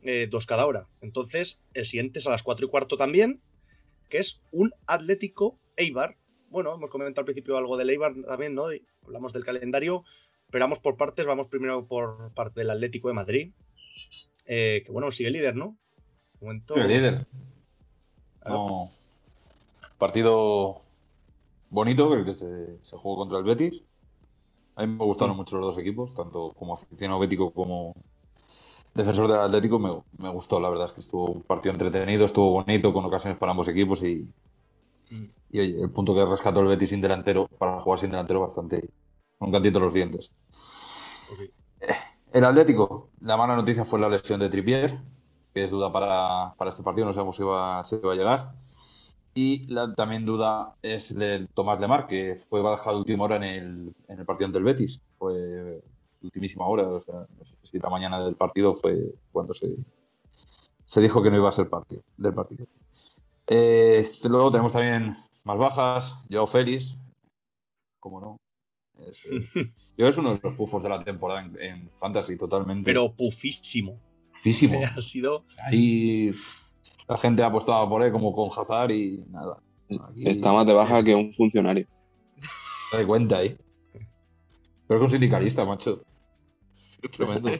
[0.02, 0.86] eh, dos cada hora.
[1.00, 3.40] Entonces, el siguiente es a las 4 y cuarto también,
[4.08, 6.16] que es un Atlético Eibar.
[6.48, 8.66] Bueno, hemos comentado al principio algo del Eibar también, ¿no?
[9.04, 10.04] Hablamos del calendario,
[10.50, 11.26] pero vamos por partes.
[11.26, 13.52] Vamos primero por parte del Atlético de Madrid.
[14.46, 15.76] Eh, que bueno, sigue líder, ¿no?
[16.40, 16.76] Momento...
[16.76, 17.26] El líder.
[18.46, 18.84] No.
[19.98, 20.76] Partido
[21.70, 23.82] bonito, el que se, se jugó contra el Betis.
[24.76, 25.38] A mí me gustaron Mm.
[25.38, 27.94] mucho los dos equipos, tanto como aficionado bético como
[28.96, 29.78] defensor del Atlético.
[29.78, 33.38] Me, me gustó, la verdad es que estuvo un partido entretenido, estuvo bonito, con ocasiones
[33.38, 34.32] para ambos equipos y,
[35.50, 38.88] y oye, el punto que rescató el Betis sin delantero, para jugar sin delantero, bastante
[39.38, 40.34] con un cantito en los dientes.
[42.32, 44.98] El Atlético, la mala noticia fue la lesión de Trippier,
[45.54, 48.52] que es duda para, para este partido, no sabemos si va, si va a llegar.
[49.34, 53.42] Y la también duda es el Tomás Lemar, que fue bajado de última hora en
[53.42, 55.00] el, en el partido ante el Betis.
[55.18, 55.82] Fue
[56.26, 59.76] ultimísima hora, o sea, no sé si la mañana del partido fue cuando se,
[60.84, 62.66] se dijo que no iba a ser partido, del partido.
[63.46, 66.98] Eh, luego tenemos también más bajas, Joao Félix,
[68.00, 68.36] como no.
[69.08, 72.84] Es, eh, yo es uno de los pufos de la temporada en, en Fantasy, totalmente.
[72.84, 74.00] Pero pufísimo.
[74.32, 74.80] Físimo.
[74.96, 75.44] Ha sido.
[75.58, 76.32] Ahí
[77.08, 79.58] la gente ha apostado por él como con Hazard y nada.
[80.10, 81.86] Aquí Está más de baja que un funcionario.
[82.90, 83.56] te das cuenta ahí.
[84.88, 86.02] Pero es un sindicalista, macho.
[87.02, 87.50] Es tremendo.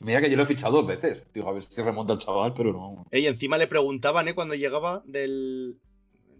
[0.00, 1.26] Mira que yo lo he fichado dos veces.
[1.32, 3.06] Digo, a ver si remonta el chaval, pero no.
[3.10, 4.34] Y encima le preguntaban, ¿eh?
[4.34, 5.78] Cuando llegaba del,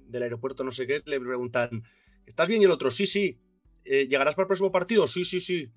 [0.09, 1.83] del aeropuerto, no sé qué, le preguntan,
[2.27, 2.63] ¿estás bien?
[2.63, 3.39] Y el otro, sí, sí.
[3.85, 5.07] Eh, ¿Llegarás para el próximo partido?
[5.07, 5.69] Sí, sí, sí.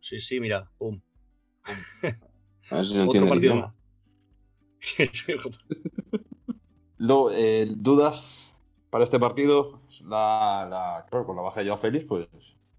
[0.00, 1.00] Sí, sí, mira, pum.
[2.70, 3.74] A ver si no Otro partido más.
[6.98, 8.54] Luego, eh, dudas
[8.90, 9.80] para este partido.
[10.04, 12.26] La, la- claro, con la baja de Joao Félix, pues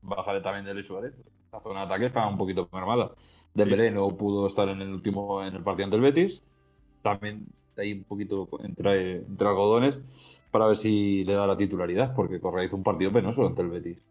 [0.02, 1.14] bajaré también de Luis Suárez.
[1.52, 3.12] La zona de ataque está un poquito mermada.
[3.54, 6.44] Dembélé no pudo estar en el último en el partido ante el Betis.
[7.02, 10.00] También ahí un poquito entre, entre algodones
[10.52, 13.70] para ver si le da la titularidad, porque Correa hizo un partido penoso ante el
[13.70, 14.04] Betis.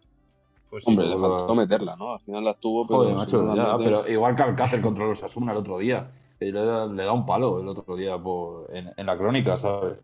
[0.71, 0.91] Pues sí.
[0.91, 2.15] Hombre, le faltó meterla, ¿no?
[2.15, 2.99] Al final las tuvo, pero.
[3.01, 5.59] Joder, si macho, no las ya, mete- pero igual que Alcácer contra los Asuna el
[5.59, 6.11] otro día.
[6.41, 9.95] Le, da- le da un palo el otro día por- en, en la crónica, ¿sabes?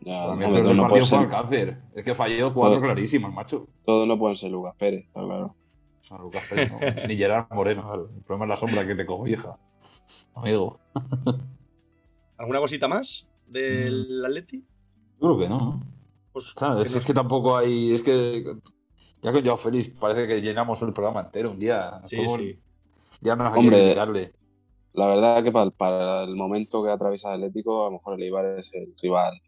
[0.00, 1.78] Ya, mí hombre, el todo no partido puede fue Alcácer.
[1.94, 3.66] Es que falló cuatro Todo- clarísimas, macho.
[3.84, 5.54] todos no pueden ser Lucas Pérez, está claro.
[6.10, 6.78] No, Lucas Pérez, no.
[7.08, 7.82] Ni Gerard Moreno.
[7.82, 8.10] claro.
[8.14, 9.58] El problema es la sombra que te cojo, hija.
[10.34, 10.78] Amigo.
[12.38, 14.64] ¿Alguna cosita más del Atleti?
[15.20, 15.58] Yo creo que no.
[15.58, 15.80] ¿no?
[16.32, 17.94] Pues, que Es que tampoco hay.
[17.94, 18.44] Es que.
[19.22, 22.00] Ya con Joao Félix parece que llenamos el programa entero un día.
[22.04, 22.18] Sí.
[23.20, 24.32] Ya nos hay Hombre, que criticarle.
[24.92, 28.22] La verdad que para, para el momento que atraviesa el Atlético, a lo mejor el
[28.22, 29.40] Eibar es el rival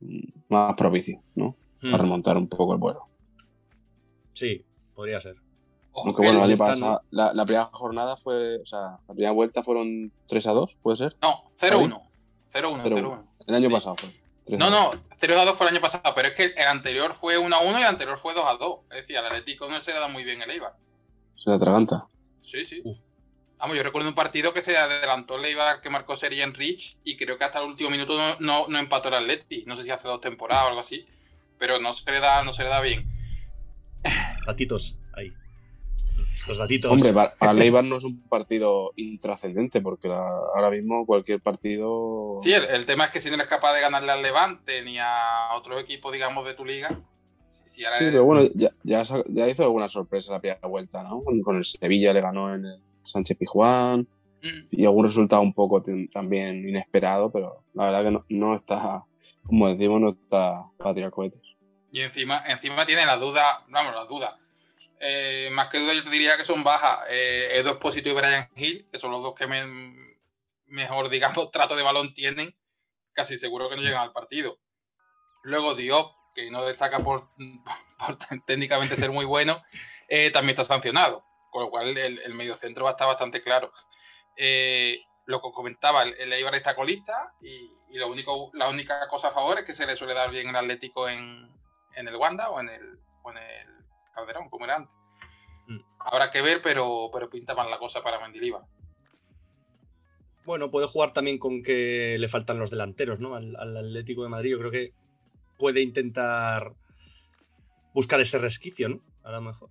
[0.00, 1.56] mm, más propicio, ¿no?
[1.80, 3.06] Hmm, Para remontar un poco el vuelo.
[4.32, 5.36] Sí, podría ser.
[5.94, 9.32] Aunque bueno, el año están- pasado, la, la primera jornada fue, o sea, la primera
[9.32, 11.16] vuelta fueron 3 a 2, ¿puede ser?
[11.20, 12.00] No, 0-1.
[12.52, 12.82] 0-1, 0-1.
[12.84, 13.24] 0-1.
[13.46, 13.74] El año Sí.
[13.74, 14.08] pasado fue.
[14.44, 14.94] 3 No, a 2.
[14.96, 17.88] no, 0-2 fue el año pasado, pero es que el anterior fue 1-1 y el
[17.88, 18.80] anterior fue 2-2.
[18.90, 20.74] Es decir, al Atlético no se le da muy bien el Eibar.
[21.36, 22.06] Se la atraganta.
[22.42, 22.80] Sí, sí.
[22.84, 22.96] Uf.
[23.58, 26.98] Vamos, yo recuerdo un partido que se adelantó el Eibar que marcó serie en Rich
[27.04, 29.62] y creo que hasta el último minuto no, no, no empató el Atleti.
[29.66, 31.06] No sé si hace dos temporadas o algo así,
[31.58, 33.08] pero no se le da, no se le da bien.
[34.46, 35.01] Datitos, ahí.
[36.48, 36.90] Los datitos.
[36.90, 41.40] Hombre, para, para el Eibar no es un partido intrascendente, porque la- ahora mismo cualquier
[41.40, 42.38] partido.
[42.42, 44.98] Sí, el, el tema es que si no eres capaz de ganarle al Levante ni
[44.98, 47.00] a otros equipos, digamos, de tu liga.
[47.50, 49.02] Si, si ahora Sí, pero bueno, ya, ya,
[49.48, 51.22] hizo alguna sorpresa la primera vuelta, ¿no?
[51.22, 54.06] Con, con el Sevilla le ganó en el Sánchez Pizjuán
[54.44, 54.66] Mm.
[54.72, 59.04] y algún resultado un poco también inesperado, pero la verdad que no, no está,
[59.44, 61.40] como decimos, no está para tirar cohetes.
[61.92, 64.36] Y encima, encima tiene la duda, vamos, la duda.
[65.04, 67.00] Eh, más que duda, yo te diría que son bajas.
[67.10, 70.16] Eh, Edo y Brian Hill, que son los dos que me-
[70.66, 72.56] mejor, digamos, trato de balón tienen.
[73.12, 74.58] Casi seguro que no llegan al partido.
[75.42, 77.28] Luego Diop que no destaca por,
[78.46, 79.62] técnicamente ser muy bueno,
[80.08, 81.24] eh, también está sancionado.
[81.50, 83.72] Con lo cual el, el mediocentro estar bastante claro.
[84.36, 89.32] Eh, lo que comentaba, el, Eibar está colista y, lo único, la única cosa a
[89.32, 91.54] favor es que se le suele dar bien el Atlético en,
[91.96, 92.98] en el Wanda o en el
[94.12, 94.94] Calderón, como era antes.
[95.66, 95.80] Mm.
[96.00, 98.62] Habrá que ver, pero, pero pinta mal la cosa para Mendilibar.
[100.44, 103.36] Bueno, puede jugar también con que le faltan los delanteros, ¿no?
[103.36, 104.50] Al, al, Atlético de Madrid.
[104.50, 104.92] Yo creo que
[105.56, 106.72] puede intentar
[107.94, 109.00] buscar ese resquicio, ¿no?
[109.22, 109.70] A lo mejor.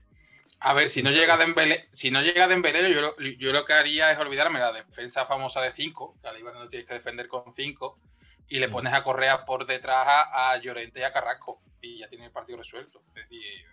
[0.64, 3.74] A ver, si no llega Dembélé, si no llega Dembélé, yo, lo, yo lo que
[3.74, 7.28] haría es olvidarme la defensa famosa de 5, que al Ibar no tienes que defender
[7.28, 8.00] con 5,
[8.48, 12.08] y le pones a Correa por detrás a, a, Llorente y a Carrasco, y ya
[12.10, 13.02] tiene el partido resuelto.
[13.16, 13.66] Es decir,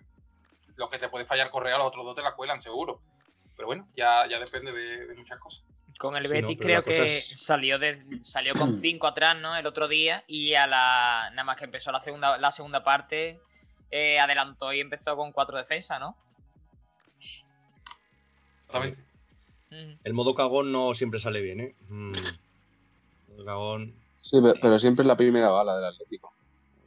[0.78, 3.00] lo que te puede fallar Correa, los otros dos te la cuelan, seguro.
[3.56, 5.64] Pero bueno, ya, ya depende de, de muchas cosas.
[5.98, 7.40] Con el Betis sí, no, creo que es...
[7.40, 9.56] salió de, salió con 5 atrás, ¿no?
[9.56, 13.40] El otro día, y a la nada más que empezó la segunda, la segunda parte,
[13.90, 16.16] eh, adelantó y empezó con cuatro defensas, ¿no?
[18.58, 19.02] Exactamente.
[20.04, 21.74] El modo cagón no siempre sale bien, ¿eh?
[21.88, 22.12] Mm.
[23.36, 23.94] El cagón.
[24.18, 26.32] Sí, pero siempre es la primera bala del Atlético.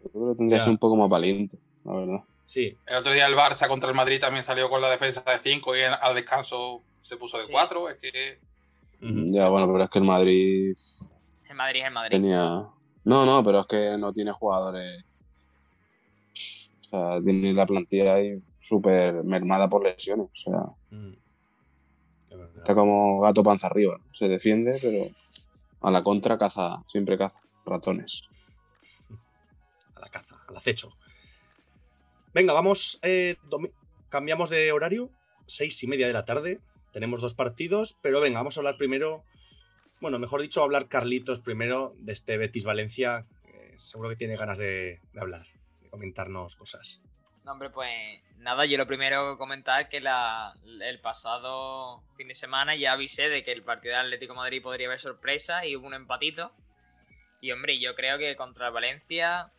[0.04, 2.24] Yo creo que tendría que ser un poco más valiente, la verdad.
[2.52, 2.78] Sí.
[2.86, 5.74] El otro día el Barça contra el Madrid también salió con la defensa de 5
[5.78, 7.88] y al descanso se puso de 4.
[7.88, 7.94] Sí.
[7.94, 8.40] Es que.
[9.00, 10.74] Ya, bueno, pero es que el Madrid.
[11.50, 12.12] El Madrid es el Madrid.
[12.12, 12.68] Tenía.
[13.06, 15.06] No, no, pero es que no tiene jugadores.
[16.82, 20.26] O sea, tiene la plantilla ahí súper mermada por lesiones.
[20.26, 20.60] O sea.
[20.90, 21.14] Mm.
[22.54, 23.98] Está como gato panza arriba.
[24.12, 25.06] Se defiende, pero
[25.80, 28.24] a la contra caza, siempre caza ratones.
[29.96, 30.90] A la caza, al acecho.
[32.34, 33.00] Venga, vamos.
[33.02, 33.36] Eh,
[34.10, 35.10] cambiamos de horario.
[35.48, 36.60] Seis y media de la tarde.
[36.94, 39.24] Tenemos dos partidos, pero venga, vamos a hablar primero.
[40.02, 43.26] Bueno, mejor dicho, hablar Carlitos primero de este Betis Valencia.
[43.78, 45.46] Seguro que tiene ganas de, hablar,
[45.82, 47.02] de comentarnos cosas.
[47.44, 47.90] No, hombre, pues
[48.38, 53.44] nada, yo lo primero comentar que la, el pasado fin de semana ya avisé de
[53.44, 56.52] que el partido de Atlético Madrid podría haber sorpresa y hubo un empatito.
[57.42, 59.52] Y hombre, yo creo que contra Valencia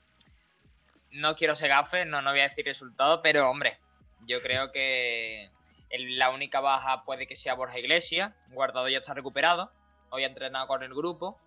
[1.12, 3.79] no quiero ser gafe, no, no voy a decir resultado, pero hombre,
[4.27, 5.51] yo creo que
[5.90, 8.33] la única baja puede que sea Borja Iglesias.
[8.48, 9.72] Guardado ya está recuperado,
[10.11, 11.38] hoy ha entrenado con el grupo.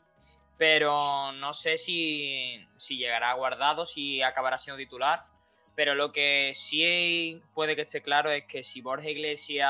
[0.57, 5.19] Pero no sé si, si llegará guardado, si acabará siendo titular
[5.75, 9.69] pero lo que sí puede que esté claro es que si Borja Iglesias,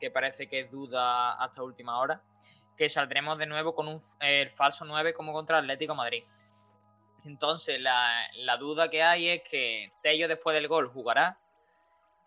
[0.00, 2.22] que parece que es duda hasta última hora,
[2.76, 6.22] que saldremos de nuevo con un, el falso 9 como contra Atlético Madrid.
[7.26, 11.40] Entonces, la, la, duda que hay es que Tello después del gol jugará,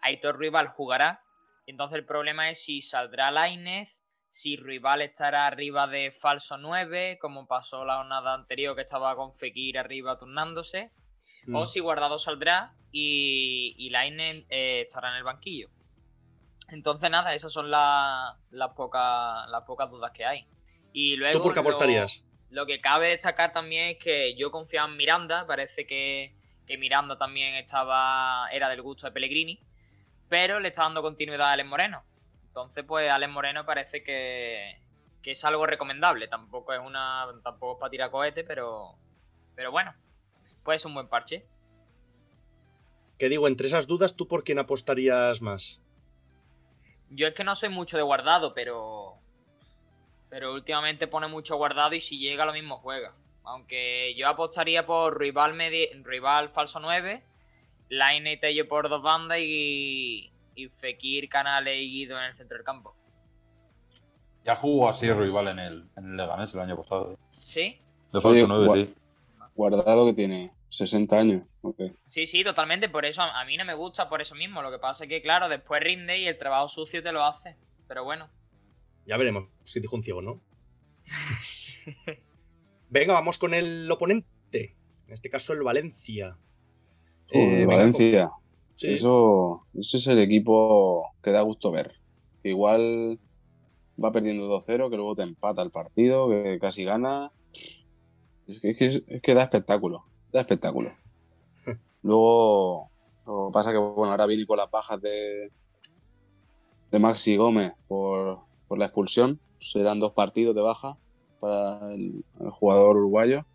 [0.02, 1.24] Aitor Rival jugará,
[1.66, 7.48] entonces el problema es si saldrá Lainez, si Rival estará arriba de falso 9, como
[7.48, 10.92] pasó la jornada anterior que estaba con Fekir arriba turnándose,
[11.48, 11.56] mm.
[11.56, 15.70] o si Guardado saldrá y, y Lainez eh, estará en el banquillo.
[16.70, 20.46] Entonces, nada, esas son las la poca, las pocas dudas que hay.
[20.94, 22.24] Y luego, ¿Tú por qué apostarías?
[22.50, 26.34] Lo, que cabe destacar también es que yo confiaba en Miranda, parece que,
[26.66, 29.60] que Miranda también estaba era del gusto de Pellegrini,
[30.28, 32.04] pero le está dando continuidad a Alex Moreno.
[32.48, 34.82] Entonces, pues Alex Moreno parece que,
[35.22, 36.28] que es algo recomendable.
[36.28, 37.28] Tampoco es una.
[37.44, 38.96] Tampoco es para tirar cohete, pero.
[39.56, 39.94] Pero bueno.
[40.64, 41.46] Pues es un buen parche.
[43.18, 43.48] ¿Qué digo?
[43.48, 45.80] Entre esas dudas, ¿tú por quién apostarías más?
[47.10, 49.19] Yo es que no soy mucho de guardado, pero.
[50.30, 53.14] Pero últimamente pone mucho guardado y si llega lo mismo juega.
[53.44, 55.58] Aunque yo apostaría por rival,
[56.04, 57.24] rival falso 9,
[57.90, 62.58] Line y Tello por dos bandas y, y Fekir, Canales y Guido en el centro
[62.58, 62.96] del campo.
[64.46, 67.18] Ya jugó así rival en el, en el Leganés el año pasado.
[67.32, 67.80] ¿Sí?
[68.12, 68.96] De falso 9, sí.
[69.56, 71.44] Guardado que tiene 60 años.
[71.62, 71.94] Okay.
[72.08, 72.88] Sí, sí, totalmente.
[72.88, 74.62] Por eso a mí no me gusta, por eso mismo.
[74.62, 77.58] Lo que pasa es que, claro, después rinde y el trabajo sucio te lo hace.
[77.88, 78.30] Pero bueno.
[79.10, 80.40] Ya veremos si dijo un ciego, ¿no?
[82.92, 84.76] Venga, vamos con el oponente.
[85.08, 86.38] En este caso, el Valencia.
[87.34, 88.32] Uh, eh, Valencia.
[88.76, 88.94] Sí.
[88.94, 91.96] Eso, ese es el equipo que da gusto ver.
[92.44, 93.20] Igual
[94.02, 97.32] va perdiendo 2-0, que luego te empata el partido, que casi gana.
[98.46, 100.06] Es que, es que, es que da espectáculo.
[100.32, 100.92] Da espectáculo.
[102.04, 102.92] luego,
[103.26, 105.52] lo que pasa que bueno, ahora viene con las bajas de,
[106.92, 109.42] de Maxi Gómez por, por la expulsión.
[109.60, 110.98] Serán dos partidos de baja
[111.42, 113.46] para el, el jugador uruguayo.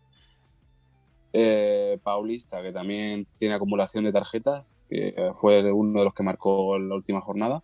[1.37, 6.77] Eh, Paulista, que también tiene acumulación de tarjetas, que fue uno de los que marcó
[6.77, 7.61] en la última jornada.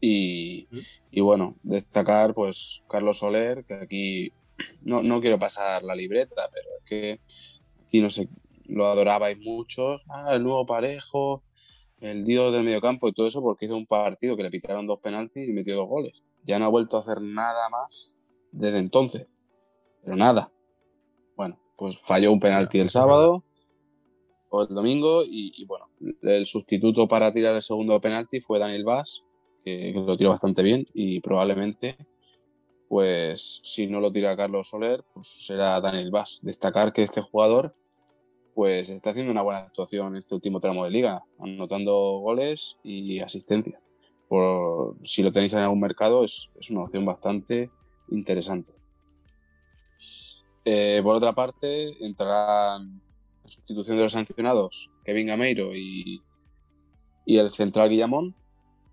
[0.00, 0.68] Y,
[1.10, 4.32] y, bueno, destacar pues Carlos Soler, que aquí
[4.80, 7.20] no, no, quiero pasar la libreta, pero es que
[7.86, 8.30] aquí no sé,
[8.64, 10.04] lo adorabais muchos.
[10.08, 11.42] Ah, el nuevo parejo,
[12.00, 15.00] el dios del mediocampo y todo eso, porque hizo un partido que le pitaron dos
[15.00, 16.22] penaltis y metió dos goles.
[16.44, 18.14] Ya no ha vuelto a hacer nada más
[18.52, 19.26] desde entonces.
[20.02, 20.52] Pero nada.
[21.36, 23.44] Bueno, pues falló un penalti el sábado
[24.50, 25.90] o el domingo y, y bueno,
[26.22, 29.24] el sustituto para tirar el segundo penalti fue Daniel Vaz,
[29.64, 31.96] que, que lo tiró bastante bien y probablemente,
[32.88, 36.40] pues si no lo tira Carlos Soler, pues será Daniel Vaz.
[36.42, 37.74] Destacar que este jugador
[38.58, 43.20] pues está haciendo una buena actuación en este último tramo de liga, anotando goles y
[43.20, 43.80] asistencia.
[44.28, 47.70] Por, si lo tenéis en algún mercado, es, es una opción bastante
[48.10, 48.72] interesante.
[50.64, 53.00] Eh, por otra parte, entrarán
[53.42, 56.22] en sustitución de los sancionados Kevin Gameiro y,
[57.24, 58.36] y el central Guillamón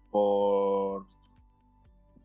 [0.10, 1.04] por,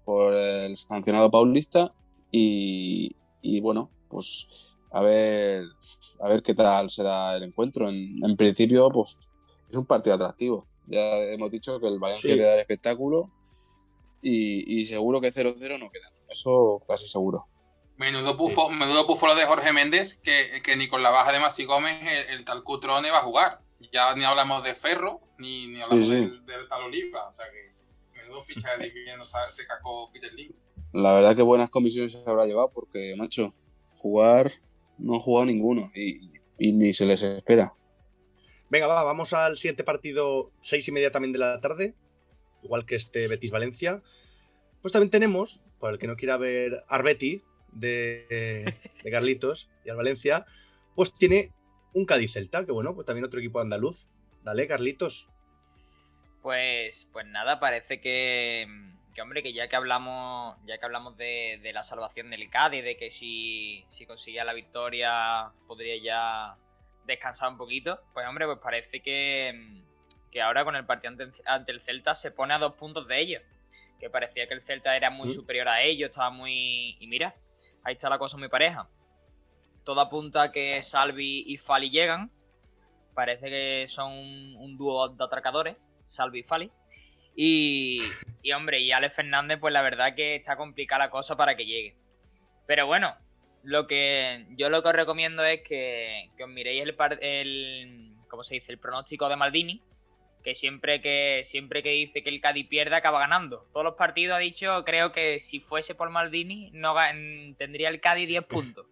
[0.04, 1.92] por el sancionado paulista
[2.30, 5.64] y, y bueno, pues a ver,
[6.20, 7.88] a ver qué tal será el encuentro.
[7.88, 9.18] En, en principio, pues
[9.68, 10.69] es un partido atractivo.
[10.90, 12.36] Ya hemos dicho que el Valencia Sí.
[12.36, 13.30] te da el espectáculo
[14.22, 16.12] y, y seguro que 0-0 no queda.
[16.28, 17.46] Eso casi seguro.
[17.96, 21.38] Menudo pufo, menudo pufo lo de Jorge Méndez, que, que ni con la baja de
[21.38, 23.60] Masi Gómez el, el tal Cutrone va a jugar.
[23.92, 26.20] Ya ni hablamos de Ferro, ni, ni hablamos Sí, sí.
[26.20, 27.28] Del, del tal Oliva.
[27.28, 30.52] O sea que menudo ficha de que no se cacó Peter Lim.
[30.92, 33.54] La verdad que buenas comisiones se habrá llevado porque, macho,
[33.96, 34.50] jugar
[34.98, 37.74] no ha jugado ninguno y, y ni se les espera.
[38.70, 41.94] Venga, va, vamos al siguiente partido, seis y media también de la tarde,
[42.62, 44.00] igual que este Betis Valencia.
[44.80, 49.96] Pues también tenemos, por el que no quiera ver Arbeti de, de Carlitos y al
[49.96, 50.46] Valencia,
[50.94, 51.52] pues tiene
[51.92, 54.08] un Cádiz Celta, que bueno, pues también otro equipo andaluz.
[54.44, 55.28] Dale, Carlitos.
[56.42, 58.66] Pues, pues nada, parece que,
[59.14, 62.96] que, hombre, que ya que hablamos, ya que hablamos de, la salvación del Cádiz, de
[62.96, 66.56] que si, si la victoria podría ya
[67.10, 69.82] descansar un poquito, pues hombre, pues parece que,
[70.30, 73.20] que ahora con el partido ante, ante el Celta se pone a dos puntos de
[73.20, 73.42] ellos.
[73.98, 75.32] Que parecía que el Celta era muy Mm.
[75.32, 76.96] superior a ellos, estaba muy.
[77.00, 77.34] Y mira,
[77.84, 78.88] ahí está la cosa muy pareja.
[79.84, 82.30] Todo apunta a que Salvi y Fali llegan.
[83.14, 86.70] Parece que son un, un dúo de atracadores, Salvi y Fali.
[87.36, 88.02] Y,
[88.42, 91.64] y, hombre, y Alex Fernández, pues la verdad que está complicada la cosa para que
[91.66, 91.96] llegue.
[92.66, 93.14] Pero bueno,
[93.62, 98.14] lo que yo lo que os recomiendo es que, que os miréis el, par- el
[98.28, 98.72] ¿cómo se dice?
[98.72, 99.82] el pronóstico de Maldini,
[100.42, 103.68] que siempre que siempre que dice que el Cádiz pierde acaba ganando.
[103.72, 106.94] Todos los partidos ha dicho, creo que si fuese por Maldini no
[107.58, 108.86] tendría el Cádiz 10 puntos.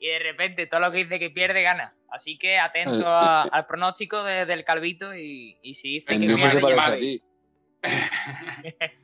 [0.00, 1.94] Y de repente todo lo que dice que pierde gana.
[2.10, 6.26] Así que atento a- al pronóstico de- del Calvito y, y si dice En que
[6.36, 7.22] pierde, ti.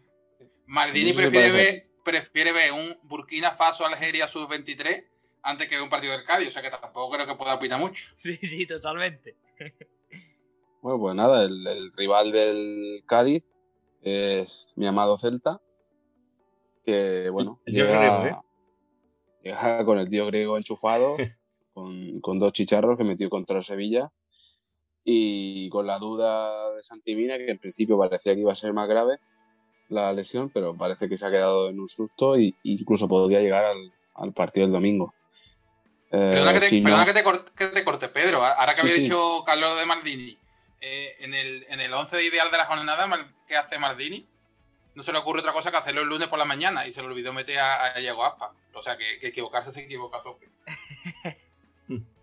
[0.66, 5.04] Maldini prefiere ver, prefiere ver un Burkina Faso Algeria sub-23
[5.42, 6.48] antes que un partido del Cádiz.
[6.48, 8.14] O sea que tampoco creo que pueda opinar mucho.
[8.16, 9.36] Sí, sí, totalmente.
[10.80, 13.42] Bueno, pues nada, el, el rival del Cádiz
[14.02, 15.60] es mi amado Celta,
[16.84, 18.42] que bueno, El tío llega, griego, ¿eh?
[19.42, 21.16] llega con el tío griego enchufado,
[21.72, 24.12] con, con dos chicharros que metió contra el Sevilla,
[25.02, 28.88] y con la duda de Santimina, que en principio parecía que iba a ser más
[28.88, 29.18] grave
[29.88, 33.64] la lesión, pero parece que se ha quedado en un susto e incluso podría llegar
[33.64, 35.14] al, al partido del domingo.
[36.10, 38.44] Eh, Perdona, que te, si no- perdona que te cor- que te corte, Pedro.
[38.44, 39.02] Ahora que Sí, había sí.
[39.02, 40.38] dicho Carlos de Maldini,
[40.80, 44.26] eh, en, el, en el 11 ideal de la jornada, ¿qué hace Maldini?
[44.94, 47.00] No se le ocurre otra cosa que hacerlo el lunes por la mañana y se
[47.02, 48.52] le olvidó meter a, a Iago Aspa.
[48.74, 50.48] O sea que, que equivocarse se equivoca a tope.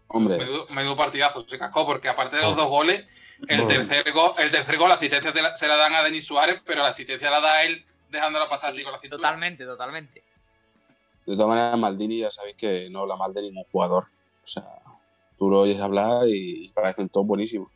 [0.08, 3.06] hombre, Menudo, menudo partidazo se cascó, porque aparte de los dos goles,
[3.48, 6.26] el tercer gol, el tercer gol, la asistencia te la- se la dan a Denis
[6.26, 9.18] Suárez, pero la asistencia la da él dejándola pasar así con la cintura.
[9.20, 10.24] Totalmente, totalmente.
[11.26, 14.06] De todas maneras, Maldini ya sabéis que no habla mal de ningún jugador.
[14.44, 14.64] O sea,
[15.38, 17.70] tú lo oyes hablar y parecen todos buenísimos.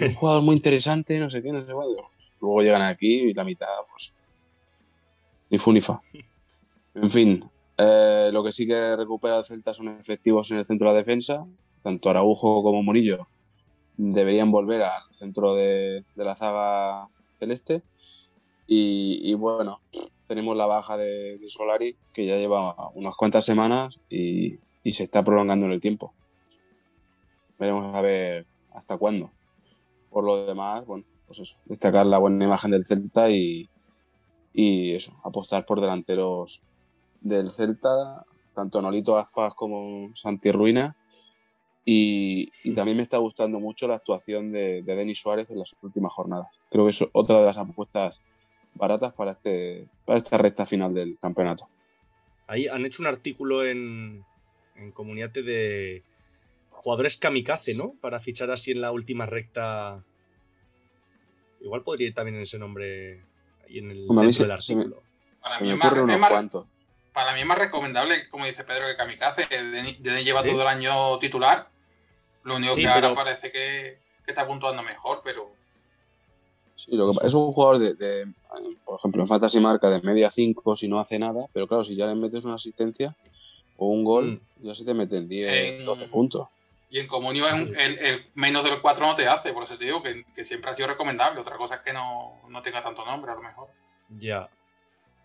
[0.00, 2.10] Un jugador muy interesante, no sé qué, no sé cuándo.
[2.40, 4.12] Luego llegan aquí y la mitad, pues.
[5.48, 6.00] Ni fu ni fa.
[6.94, 10.88] En fin, eh, lo que sí que recupera el Celta son efectivos en el centro
[10.88, 11.44] de la defensa.
[11.82, 13.26] Tanto Araujo como Murillo
[13.96, 17.82] deberían volver al centro de, la zaga celeste.
[18.66, 19.80] Y, bueno,
[20.26, 24.58] tenemos la baja de, de Solari, que ya lleva unas cuantas semanas y,
[24.90, 26.14] se está prolongando en el tiempo.
[27.58, 29.30] Veremos a ver hasta cuándo.
[30.10, 33.68] Por lo demás, bueno, pues eso, destacar la buena imagen del Celta y,
[34.52, 36.62] y eso, apostar por delanteros
[37.20, 38.24] del Celta,
[38.54, 40.96] tanto Nolito Aspas como Santi Ruina.
[41.88, 45.76] Y, y también me está gustando mucho la actuación de, de Denis Suárez en las
[45.82, 46.48] últimas jornadas.
[46.68, 48.22] Creo que es otra de las apuestas
[48.74, 51.68] baratas para, este, para esta recta final del campeonato.
[52.48, 54.24] Ahí han hecho un artículo en,
[54.74, 56.02] en Comuniate de,
[56.70, 57.94] jugadores kamikaze, ¿no?
[58.00, 60.02] Para fichar así en la última recta.
[61.60, 63.22] Igual podría ir también ese nombre
[63.64, 65.02] ahí en el dentro se- del se me- artículo.
[65.40, 66.66] Para Se mí me unos más- cuantos.
[67.12, 69.46] Para mí es más recomendable, como dice Pedro, que Kamikaze.
[69.48, 70.50] Denis Denis lleva ¿Sí?
[70.50, 71.68] todo el año titular.
[72.46, 75.50] Lo único Sí, que ahora parece que, que está puntuando mejor, pero
[76.76, 78.26] Sí, lo que pa- es un jugador de, de,
[78.84, 81.96] por ejemplo, en Fantasy marca de media 5 si no hace nada, pero claro, si
[81.96, 83.16] ya le metes una asistencia
[83.78, 86.48] o un gol, ya se te meten 10, En- 12 puntos.
[86.90, 89.76] Y en Comunio es un- el, el menos del 4 no te hace, por eso
[89.76, 91.40] te digo que, que siempre ha sido recomendable.
[91.40, 93.68] Otra cosa es que no, no tenga tanto nombre, a lo mejor.
[94.18, 94.48] Ya.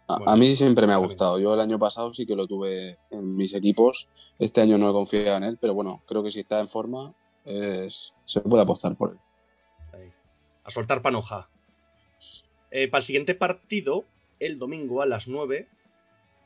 [0.07, 1.39] A, Bueno, a mí siempre me ha gustado.
[1.39, 4.07] Yo el año pasado sí que lo tuve en mis equipos.
[4.39, 7.13] Este año no he confiado en él, pero bueno, creo que si está en forma,
[7.45, 9.17] es- se puede apostar por él.
[9.93, 10.11] Ahí.
[10.63, 11.49] A soltar panoja.
[12.71, 14.05] Eh, para el siguiente partido,
[14.39, 15.67] el domingo a las 9,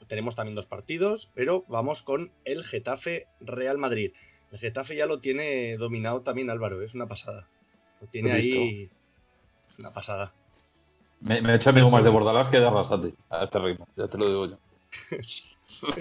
[0.08, 4.12] tenemos también dos partidos, pero vamos con el Getafe Real Madrid.
[4.51, 7.47] El Getafe ya lo tiene dominado también Álvaro, es una pasada.
[8.01, 8.89] Lo tiene ahí
[9.80, 10.34] una pasada.
[11.26, 14.07] Me, me he hecho amigo más de Bordalás que de Arrasate a este ritmo, ya
[14.07, 14.57] te lo digo yo.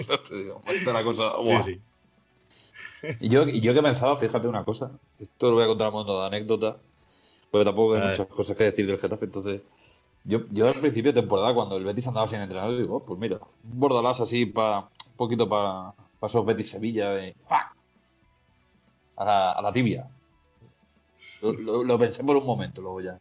[0.07, 0.61] Ya te digo,
[0.93, 1.31] la cosa.
[1.37, 1.61] guau.
[1.63, 3.15] Sí, sí.
[3.19, 5.91] Y yo, y yo que pensaba, fíjate una cosa, esto lo voy a contar a
[5.91, 6.77] modo de anécdota,
[7.51, 9.61] porque tampoco hay muchas cosas que decir del Getafe, entonces
[10.23, 13.19] yo, yo al principio de temporada, cuando el Betis andaba sin entrenador, digo, oh, pues
[13.19, 17.75] mira, un Bordalás así para un poquito para esos Betis Sevilla, de ¡fuck!
[19.17, 20.07] A la, a la tibia.
[21.41, 23.19] Lo, lo- lo pensé por un momento, luego ya.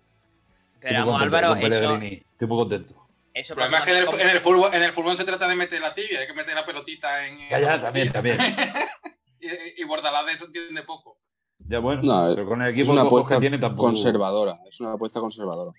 [0.84, 1.94] Pero Estoy muy vamos, contento Álvaro, eso,
[2.30, 3.08] estoy muy contento.
[3.32, 5.16] eso El problema pasa es que en el, también en el fútbol, en el fútbol
[5.16, 7.38] se trata de meter la tibia, hay que meter la pelotita en.
[7.48, 8.36] Ya, ya, también, también.
[9.40, 11.18] y, y Bordalás de eso entiende poco.
[11.66, 13.86] Ya bueno, No, pero con el Es equipo una de ojos apuesta que tiene tampoco.
[13.88, 14.58] conservadora.
[14.68, 15.72] Es una apuesta conservadora.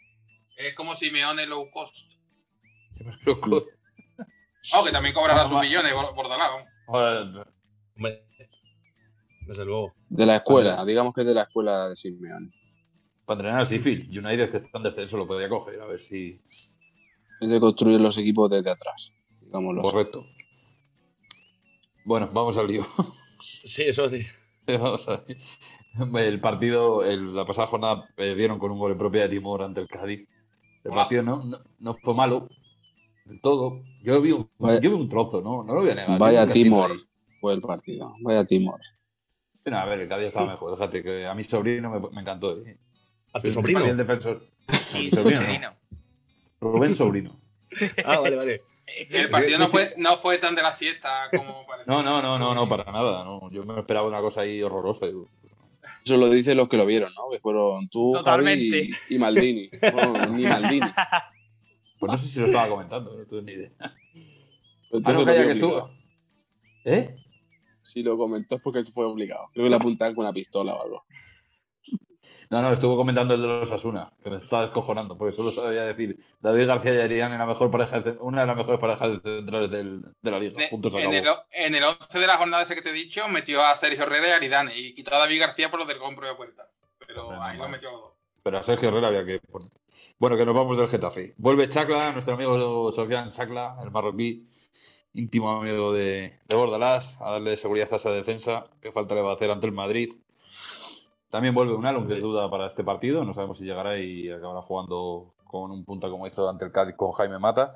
[0.58, 2.14] Es como Simeone low cost.
[2.92, 3.64] Se me loco.
[4.74, 6.50] Aunque también cobrará sus millones Bor- Bordalás.
[9.48, 9.94] desde luego.
[10.10, 12.50] De la escuela, digamos que es de la escuela de Simeone.
[13.26, 16.40] Para entrenar a Sheffield United que está en descenso lo podría coger, a ver si.
[17.42, 19.12] Es de construir los equipos desde atrás.
[19.42, 19.82] Digámoslo.
[19.82, 20.26] Correcto.
[22.06, 22.86] Bueno, vamos al lío.
[23.68, 24.20] Sí, eso sí.
[24.68, 25.24] Vamos lío.
[26.20, 29.82] El partido, el- la pasada jornada perdieron con un gol en propia de Timor ante
[29.82, 30.28] el Cádiz.
[30.84, 32.48] El partido no, no, no fue malo
[33.26, 33.82] del todo.
[34.04, 35.64] Yo vi un, Vaya- yo vi un trozo, ¿no?
[35.64, 36.20] No lo voy a negar.
[36.20, 36.92] Vaya Timor.
[37.42, 38.14] Fue el partido.
[38.22, 38.80] Vaya Timor.
[39.64, 40.72] Pero, a ver, el Cádiz estaba mejor.
[40.78, 42.56] Déjate que a mi sobrino me, me encantó.
[42.64, 42.78] ¿eh?
[43.36, 43.84] A tu sobrino.
[43.84, 44.48] bien defensor.
[44.72, 45.46] Sí, sobrino, no.
[45.46, 45.76] sobrino.
[46.62, 47.38] Rubén Sobrino.
[48.06, 48.62] Ah, vale, vale.
[49.10, 51.94] El partido no fue, no fue tan de la siesta como parecía.
[51.94, 53.24] No, no, no, no, no, para nada.
[53.26, 53.50] No.
[53.52, 55.06] Yo me esperaba una cosa ahí horrorosa.
[55.06, 55.28] digo,
[56.06, 57.30] Eso lo dicen los que lo vieron, ¿no?
[57.30, 58.70] Que fueron tú, Totalmente.
[58.70, 59.70] Javi y, y Maldini.
[59.96, 60.88] No, ni Maldini.
[62.00, 63.72] Pues no sé si lo estaba comentando, no tengo ni idea.
[63.80, 63.94] Ah,
[64.92, 65.90] Entonces no, calla, vi que estuvo.
[66.86, 67.16] ¿Eh?
[67.82, 69.50] Si lo comentó es porque fue obligado.
[69.54, 71.06] Creo que le apuntaban con una pistola o algo.
[72.50, 75.84] No, no, estuvo comentando el de los Asuna, que me estaba descojonando, porque solo sabía
[75.86, 79.38] decir David García y Arián en la mejor pareja una de las mejores parejas de
[79.38, 80.60] centrales del- de la liga.
[80.60, 80.70] Se
[81.04, 83.76] en, el, en el 11 de la jornada ese que te he dicho, metió a
[83.76, 86.68] Sergio Herrera y Aridane y quitó a David García por lo del compro de puerta.
[87.06, 88.12] Pero ahí no, lo metió a los dos.
[88.44, 89.42] Pero a Sergio Herrera había que.
[90.20, 91.34] Bueno, que nos vamos del Getafe.
[91.38, 94.46] Vuelve Chacla, nuestro amigo Sofian Chacla, el marroquí,
[95.14, 99.32] íntimo amigo de, de Bordalás, a darle seguridad a esa defensa, que falta le va
[99.32, 100.14] a hacer ante el Madrid.
[101.36, 103.26] También vuelve un Alon, que es duda para este partido.
[103.26, 106.96] No sabemos si llegará y acabará jugando con un punta como hizo ante el Cádiz
[106.96, 107.70] con Jaime Mata.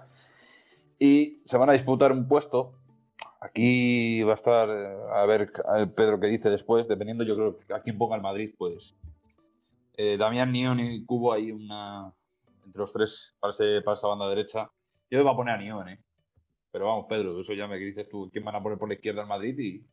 [0.98, 2.72] Y se van a disputar un puesto.
[3.42, 5.52] Aquí va a estar, eh, a ver
[5.94, 8.96] Pedro qué dice después, dependiendo yo creo que a quién ponga el Madrid, pues
[9.98, 12.14] eh, Damián, Nion y Cubo hay una
[12.66, 14.72] entre los tres para, ese- para esa banda derecha.
[15.12, 16.00] Yo me voy a poner a Nion, ¿eh?
[16.72, 19.24] Pero vamos, Pedro, eso ya me dices tú, ¿quién van a poner por la izquierda
[19.24, 19.60] al Madrid?
[19.60, 19.84] Y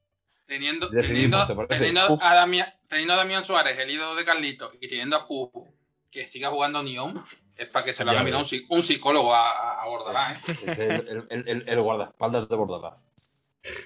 [0.46, 5.16] Teniendo, teniendo, teniendo a Damián, teniendo a Damián Suárez, el ídolo de Carlito, y teniendo
[5.16, 5.66] a Cubo,
[6.10, 7.20] que siga jugando Neon,
[7.56, 10.52] es para que se lo haga mirar un, un psicólogo a, a- Bordalás, ¿eh?
[10.66, 12.94] es el, el- el- el- guardaespaldas de Bordalás.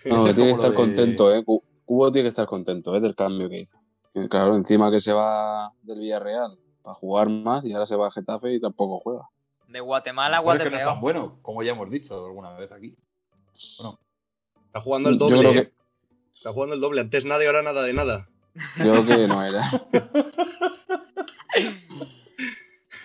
[0.04, 1.42] No, que Es tiene que estar de- contento, ¿eh?
[1.44, 3.00] Cu- Cubo tiene que estar contento, ¿eh?
[3.00, 3.80] Del cambio que hizo.
[4.28, 8.10] Claro, encima que se va del Villarreal para jugar más y ahora se va a
[8.10, 9.28] Getafe y tampoco juega.
[9.68, 11.88] De Guatemala a A lo mejor es que no es tan bueno, como ya hemos
[11.90, 12.94] dicho alguna vez aquí.
[13.54, 15.38] Está jugando el Yo doble.
[15.38, 15.54] creo ¿eh?
[15.66, 15.72] que,
[16.40, 17.02] Está jugando el doble.
[17.02, 18.26] Antes nada y ahora nada de nada.
[18.74, 19.60] creo que no era.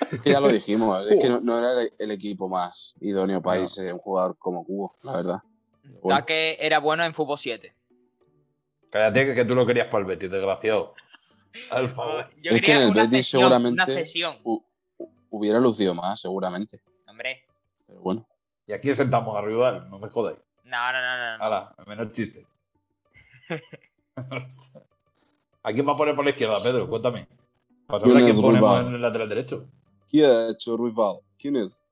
[0.10, 3.58] Es que ya lo dijimos, es que no, no era el, equipo más idóneo para
[3.58, 3.64] No.
[3.64, 5.40] irse un jugador como Cubo, la verdad.
[6.02, 6.18] Bueno.
[6.18, 7.76] Taque era bueno en fútbol 7.
[8.90, 10.94] Cállate que, que tú lo querías para el Betis, desgraciado.
[11.72, 12.30] Al favor.
[12.42, 13.94] Yo Es que en el una Betis cesión, seguramente-
[15.30, 16.80] hubiera lucido más, seguramente.
[17.06, 17.46] Hombre.
[17.86, 18.26] Pero bueno,
[18.66, 20.38] Y aquí sentamos a rival, no me jodáis.
[20.64, 21.38] No, no, no, no.
[21.38, 21.44] no.
[21.44, 22.48] Hala, menos chiste.
[25.64, 26.90] ¿A quién va a poner por la izquierda, Pedro?
[26.90, 27.28] Cuéntame.
[27.88, 29.68] Para ¿Quién quién ponemos en el lateral derecho.
[30.08, 31.20] ¿Quién ha hecho Ruibal?
[31.38, 31.86] ¿Quién es?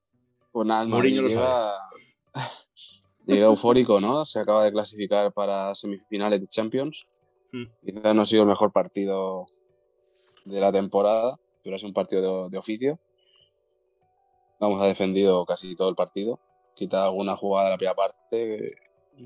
[0.52, 1.74] Pues nada, Mourinho lo llega,
[3.26, 4.26] llega eufórico, ¿no?
[4.26, 7.12] Se acaba de clasificar para semifinales de Champions.
[7.52, 7.66] Mm.
[7.86, 9.46] Quizás no ha sido el mejor partido
[10.46, 13.00] de la temporada, pero ha sido un partido de, de oficio.
[14.60, 16.40] Vamos, ha defendido casi todo el partido.
[16.76, 18.66] Quita alguna jugada de la primera parte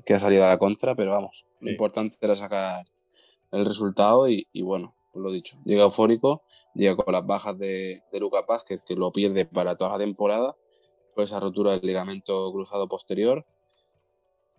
[0.04, 2.86] que, ha salido a la contra, pero vamos, lo importante era sacar
[3.52, 6.42] el resultado y, y bueno, pues lo dicho, llega eufórico,
[6.74, 10.56] llega con las bajas de, de Lucas Vázquez, que lo pierde para toda la temporada,
[11.14, 13.44] por esa rotura del ligamento cruzado posterior.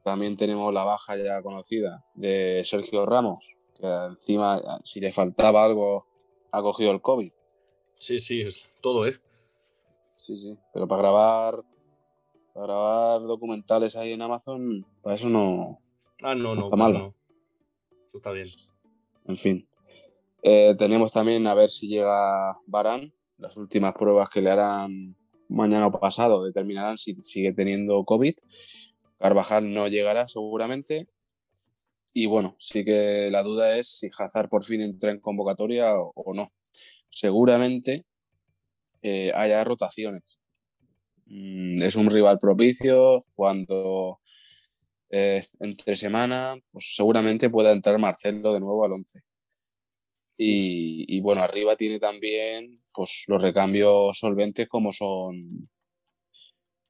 [0.03, 6.07] También tenemos la baja ya conocida de Sergio Ramos, que encima, si le faltaba algo,
[6.51, 7.31] ha cogido el COVID.
[7.99, 9.19] Sí, sí, es todo, ¿eh?
[10.15, 11.63] Sí, sí, pero para grabar,
[12.61, 15.79] grabar documentales ahí en Amazon, para eso no,
[16.21, 16.65] Ah, no, no.
[16.65, 16.99] está malo.
[16.99, 17.15] no.
[18.09, 18.47] Eso está bien.
[19.25, 19.69] En fin.
[20.43, 23.13] Eh, tenemos también a ver si llega Barán.
[23.37, 25.15] Las últimas pruebas que le harán
[25.47, 28.33] mañana o pasado determinarán si sigue teniendo COVID.
[29.17, 31.07] Carvajal no llegará seguramente.
[32.13, 36.11] Y bueno, sí que la duda es si Hazard por fin entra en convocatoria o,
[36.15, 36.51] o no.
[37.09, 38.05] Seguramente
[39.01, 40.39] eh, haya rotaciones.
[41.29, 43.23] Mm, es un rival propicio.
[43.35, 44.19] Cuando
[45.09, 49.19] eh, entre semana, pues seguramente pueda entrar Marcelo de nuevo al 11.
[50.37, 55.69] Y, y bueno, arriba tiene también pues, los recambios solventes como son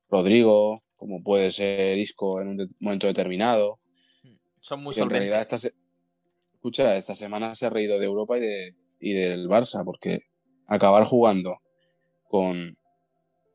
[0.10, 3.80] Rodrigo, como puede ser Isco en un de- momento determinado.
[4.62, 5.64] Son muy Que en realidad solventes.
[5.64, 9.84] esta, se- escucha, esta semana se ha reído de Europa y, de, y del Barça,
[9.86, 10.20] porque
[10.68, 11.58] acabar jugando
[12.28, 12.78] con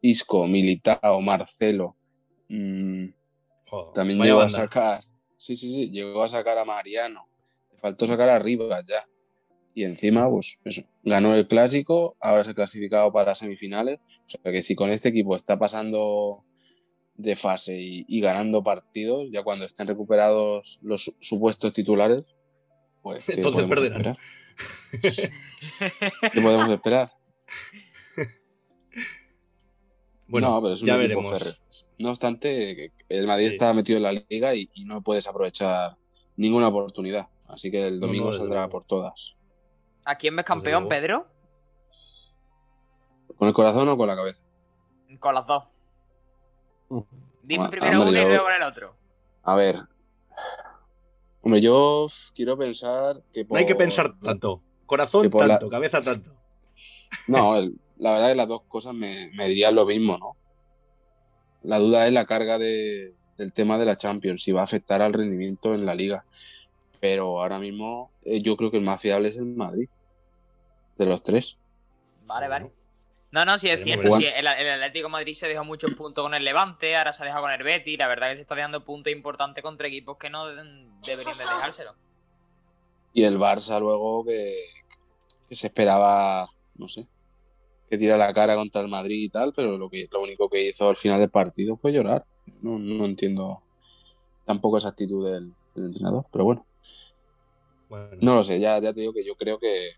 [0.04, 1.96] Isco, Militao, Marcelo,
[2.48, 3.06] mm,
[3.66, 5.00] Joder, también llegó a sacar,
[5.38, 7.26] sí, sí, sí, llegó a sacar a Mariano.
[7.72, 9.06] Le faltó sacar a Rivas ya.
[9.74, 13.98] Y encima, pues eso, ganó el clásico, ahora se ha clasificado para semifinales.
[14.26, 16.44] O sea que si con este equipo está pasando
[17.16, 22.22] de fase y, y ganando partidos, ya cuando estén recuperados los su- supuestos titulares,
[23.02, 24.16] pues ¿qué Entonces perderán.
[26.32, 27.10] ¿Qué podemos esperar?
[30.26, 31.58] Bueno, no, pero es un ya equipo veremos.
[31.98, 33.52] No obstante, el Madrid Sí.
[33.54, 35.96] está metido en la liga y, y no puedes aprovechar
[36.36, 37.28] ninguna oportunidad.
[37.46, 38.70] Así que el domingo no, saldrá luego.
[38.70, 39.36] por todas.
[40.04, 40.88] ¿A quién ves campeón, luego.
[40.88, 41.26] Pedro?
[43.36, 44.46] ¿Con el corazón o con la cabeza?
[45.20, 45.64] Con las dos.
[47.42, 48.96] Dime primero uno y luego con el otro.
[49.42, 49.76] A ver.
[51.42, 54.62] Hombre, yo quiero pensar que No hay que pensar tanto.
[54.86, 56.34] Corazón la- tanto, cabeza tanto.
[57.26, 60.36] No, el- la verdad es que las dos cosas me, me dirían lo mismo, ¿no?
[61.62, 65.00] La duda es la carga de- del tema de la Champions, si va a afectar
[65.02, 66.24] al rendimiento en la liga.
[67.00, 69.88] Pero ahora mismo eh, yo creo que el más fiable es el Madrid.
[70.96, 71.58] De los tres.
[72.26, 72.70] Vale, vale.
[73.32, 74.16] No, no, sí es cierto.
[74.16, 77.22] sí, el, el Atlético de Madrid se dejó muchos puntos con el Levante, ahora se
[77.24, 77.98] ha dejado con el Betis.
[77.98, 81.94] La verdad que se está dejando puntos importantes contra equipos que no deberían de dejárselo.
[83.12, 84.52] Y el Barça luego que,
[85.48, 87.06] que se esperaba, no sé,
[87.88, 90.68] que tira la cara contra el Madrid y tal, pero lo, que, lo único que
[90.68, 92.24] hizo al final del partido fue llorar.
[92.62, 93.62] No, no entiendo
[94.44, 96.66] tampoco esa actitud del, del entrenador, pero bueno.
[97.88, 98.08] bueno.
[98.20, 99.90] No lo sé, ya, ya te digo que yo creo que,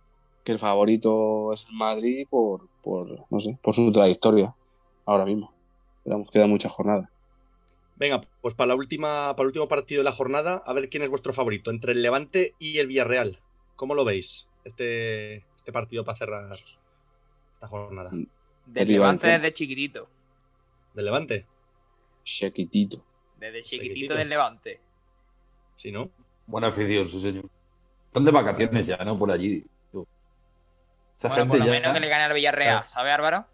[0.45, 4.55] que el favorito es el Madrid por, por, no sé, por su trayectoria
[5.05, 5.53] ahora mismo.
[6.05, 7.11] Pero vamos, queda mucha jornada.
[7.97, 11.03] Venga, pues para la última, para el último partido de la jornada, a ver quién
[11.03, 13.39] es vuestro favorito entre el Levante y el Villarreal.
[13.75, 14.47] ¿Cómo lo veis?
[14.65, 18.11] Este, este partido para cerrar esta jornada.
[18.13, 18.27] Mm.
[18.67, 19.27] Del El Levante Levante.
[19.27, 20.09] desde chiquitito.
[20.95, 21.45] ¿Del Levante?
[22.23, 23.05] Chiquitito.
[23.37, 24.15] Desde chiquitito Chiquitito.
[24.15, 24.81] del Levante.
[25.77, 26.09] Sí, ¿no?
[26.47, 27.47] Buena afición, sí, señor.
[28.07, 29.19] Están de vacaciones ya, ¿no?
[29.19, 29.65] Por allí.
[29.91, 30.07] tú.
[31.19, 31.81] Esa Bueno, por gente lo ya.
[31.81, 32.89] menos que le gane al Villarreal, Claro.
[32.91, 33.47] ¿sabe, Álvaro?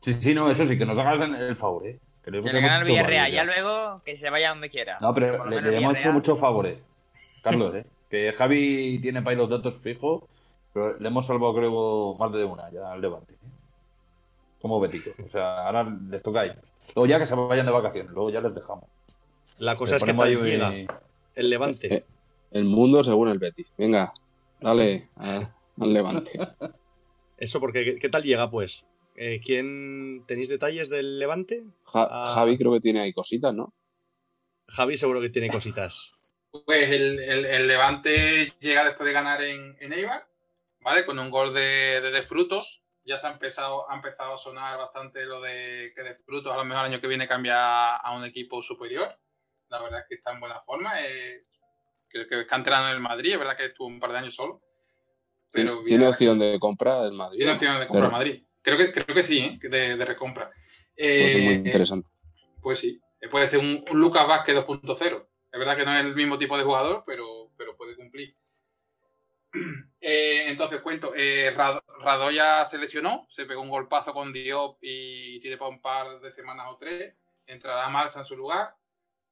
[0.00, 1.98] Sí, sí, no, eso sí, que nos hagas el favor, ¿eh?
[2.24, 4.98] Que le Que le gane al Villarreal, ya luego que se vaya donde quiera.
[5.02, 6.78] No, Por pero le, le hemos hecho muchos favores.
[7.42, 7.84] Carlos, ¿eh?
[8.08, 10.22] Que Javi tiene para ahí los datos fijos,
[10.76, 13.34] pero le hemos salvado, creo, más de una ya al Levante.
[14.60, 15.10] Como Betico.
[15.24, 16.58] O sea, ahora les toca a ellos.
[16.94, 18.84] Luego ya que se vayan de vacaciones, luego ya les dejamos.
[19.58, 20.74] La cosa es que tal llega
[21.34, 21.94] el Levante.
[21.94, 22.04] Eh,
[22.50, 23.66] El mundo según el Betis.
[23.78, 24.12] Venga,
[24.60, 26.32] dale a- al Levante.
[27.38, 28.84] Eso porque ¿qué, qué tal llega, pues?
[29.16, 31.64] Eh, ¿Quién tenéis detalles del Levante?
[31.84, 32.32] Ja- Ah.
[32.34, 33.72] Javi creo que tiene ahí cositas, ¿no?
[34.68, 36.12] Javi seguro que tiene cositas.
[36.66, 40.26] Pues el, el- el Levante llega después de ganar en, en Eibar,
[40.86, 41.04] ¿vale?
[41.04, 42.84] Con un gol de, de, De Frutos.
[43.04, 46.56] Ya se ha empezado, ha empezado a sonar bastante lo de que De Frutos a
[46.56, 49.08] lo mejor el año que viene cambia a un equipo superior.
[49.68, 51.00] La verdad es que está en buena forma.
[51.02, 51.44] eh,
[52.08, 54.34] creo que es canterano en el Madrid, es verdad que estuvo un par de años
[54.34, 54.62] solo.
[55.50, 57.38] pero ¿Tiene opción de compra el Madrid?
[57.38, 58.42] tiene opción de comprar Pero- Madrid.
[58.62, 59.68] Creo que, creo que sí, ¿eh?
[59.68, 60.50] De, de recompra.
[60.96, 62.10] Puede ser muy Eh, interesante.
[62.62, 65.28] Pues sí, Eh, puede ser un, un Lucas Vázquez 2.0.
[65.52, 68.36] Es verdad que no es el mismo tipo de jugador, pero, pero puede cumplir.
[70.08, 75.40] Eh, entonces cuento, eh, Rad- Radoya se lesionó, se pegó un golpazo con Diop y
[75.40, 77.16] tiene para un par de semanas o tres.
[77.44, 78.76] Entrará Marza en su lugar.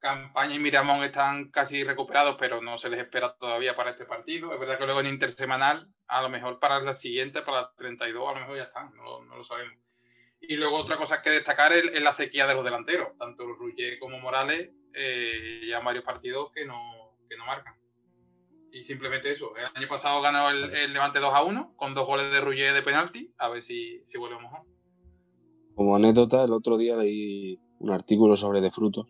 [0.00, 4.52] Campaña y Miramón están casi recuperados, pero no se les espera todavía para este partido.
[4.52, 5.76] Es verdad que luego en intersemanal,
[6.08, 9.22] a lo mejor para la siguiente, para la 32, a lo mejor ya están, no,
[9.22, 9.78] lo sabemos.
[10.40, 13.16] Y luego otra cosa que destacar es, la sequía de los delanteros.
[13.16, 17.83] Tanto Ruggier como Morales eh, ya varios partidos que no, que no marcan.
[18.74, 19.56] Y simplemente eso.
[19.56, 22.74] El año pasado ganó el, el Levante 2 a 1 con dos goles de Ruggier
[22.74, 23.32] de penalti.
[23.38, 24.66] A ver si, si vuelve mejor.
[25.76, 29.06] Como anécdota, el otro día leí un artículo sobre De Frutos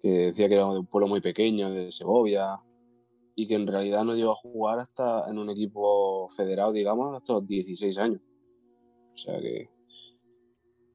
[0.00, 2.60] que decía que era de un pueblo muy pequeño, de Segovia,
[3.34, 7.34] y que en realidad no llegó a jugar hasta en un equipo federado, digamos, hasta
[7.34, 8.20] los 16 años.
[9.12, 9.70] O sea que,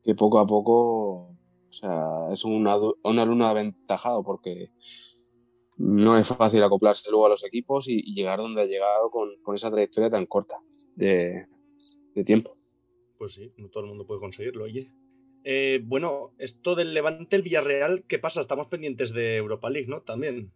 [0.01, 2.67] que poco a poco, o sea, es un,
[3.03, 4.71] un alumno aventajado porque
[5.77, 9.29] no es fácil acoplarse luego a los equipos y, y llegar donde ha llegado con,
[9.41, 10.55] con esa trayectoria tan corta
[10.95, 11.45] de,
[12.15, 12.57] de tiempo.
[13.17, 14.91] Pues sí, no todo el mundo puede conseguirlo, oye.
[15.45, 18.39] Eh, bueno, esto del Levante, el Villarreal, ¿qué pasa?
[18.41, 20.01] Estamos pendientes de Europa League, ¿no?
[20.01, 20.51] También.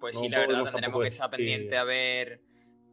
[0.00, 2.40] Pues No sí, la verdad, tendremos que estar que- pendiente a ver,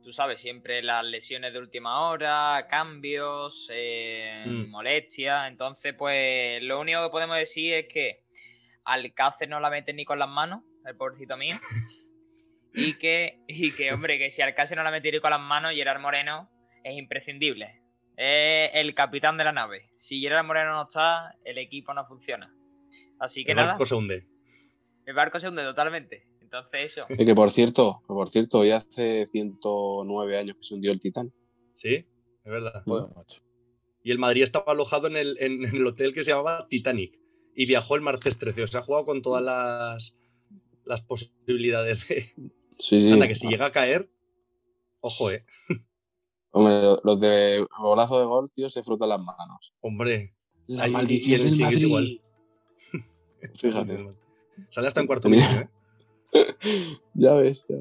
[0.03, 4.70] tú sabes, siempre las lesiones de última hora, cambios, eh, Mm.
[4.72, 5.49] molestias.
[5.49, 8.24] Entonces, pues lo único que podemos decir es que
[8.84, 11.55] Alcácer no la mete ni con las manos, el pobrecito mío.
[12.73, 15.73] y que, y que, hombre, que si Alcácer no la mete ni con las manos,
[15.73, 16.49] Gerard Moreno
[16.84, 17.82] es imprescindible.
[18.17, 19.89] Es el capitán de la nave.
[19.95, 22.53] Si Gerard Moreno no está, el equipo no funciona.
[23.19, 24.27] Así que el nada, barco se hunde.
[25.05, 26.27] el barco se hunde totalmente.
[26.41, 27.05] Entonces, eso.
[27.09, 30.99] Y que por cierto, que por cierto, hoy hace 109 años que se hundió el
[30.99, 31.32] Titán.
[31.73, 32.84] Sí, es verdad.
[32.86, 33.41] Macho.
[34.03, 37.19] Y el Madrid estaba alojado en el, en el hotel que se llamaba Titanic.
[37.55, 38.63] Y viajó el martes 13.
[38.63, 40.15] O sea, ha jugado con todas las,
[40.91, 42.29] las posibilidades de.
[42.77, 43.11] Sí, sí.
[43.11, 44.11] Anda, que si llega a caer.
[44.99, 45.45] Ojo, eh.
[46.51, 49.73] Hombre, lo- los de golazo de gol, tío, se frotan las manos.
[49.81, 50.35] Hombre.
[50.67, 51.77] La Ahí- maldición del Madrid.
[51.87, 52.21] igual.
[53.55, 54.09] Fíjate.
[54.69, 55.69] Sale hasta en cuarto Tenía- ¿eh?
[57.13, 57.77] Ya ves, ya.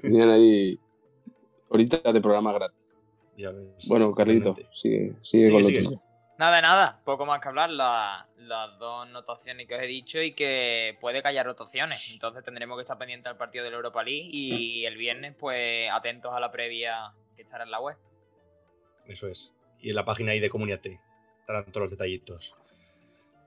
[0.00, 0.78] Tenían ahí
[1.70, 2.98] ahorita de programa gratis.
[3.36, 3.86] Ya ves.
[3.86, 5.82] Bueno, Carlito, sigue, Sigue, con lo sigue.
[5.84, 6.02] tuyo.
[6.38, 7.70] Nada, nada, poco más que hablar.
[7.70, 12.12] la- las dos notaciones que os he dicho y que puede que haya rotaciones.
[12.12, 15.90] Entonces tendremos que estar pendientes al partido de la Europa League y el viernes, pues
[15.90, 17.96] atentos a la previa que estará en la web.
[19.06, 19.52] Eso es.
[19.80, 21.00] Y en la página ahí de Comuniate
[21.40, 22.54] estarán todos los detallitos.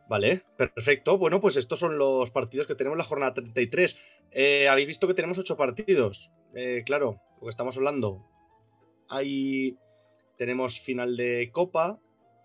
[0.09, 1.17] Vale, perfecto.
[1.17, 3.97] Bueno, pues estos son los partidos que tenemos en la jornada 33.
[4.31, 6.29] Eh, Habéis visto que tenemos ocho partidos.
[6.53, 8.27] Eh, claro, lo que estamos hablando.
[9.07, 9.77] Ahí
[10.37, 11.97] tenemos final de Copa.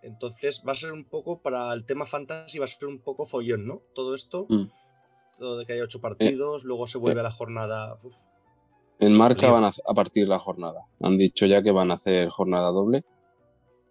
[0.07, 3.27] Entonces va a ser un poco para el tema fantasy, va a ser un poco
[3.27, 3.83] follón, ¿no?
[3.95, 4.47] Todo esto.
[4.49, 4.65] Mm.
[5.39, 7.99] Todo de que hay ocho partidos, luego se vuelve a la jornada.
[8.03, 8.15] uf,
[9.01, 10.87] En marca van a, a partir la jornada.
[11.01, 13.05] Han dicho ya que van a hacer jornada doble.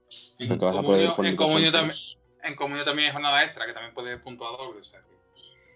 [0.07, 1.72] O sea, que vas a poder Comunio- poner en comunio
[2.57, 4.80] comunio también hay jornada extra, que también puede puntuar doble.
[4.80, 5.16] o sea que-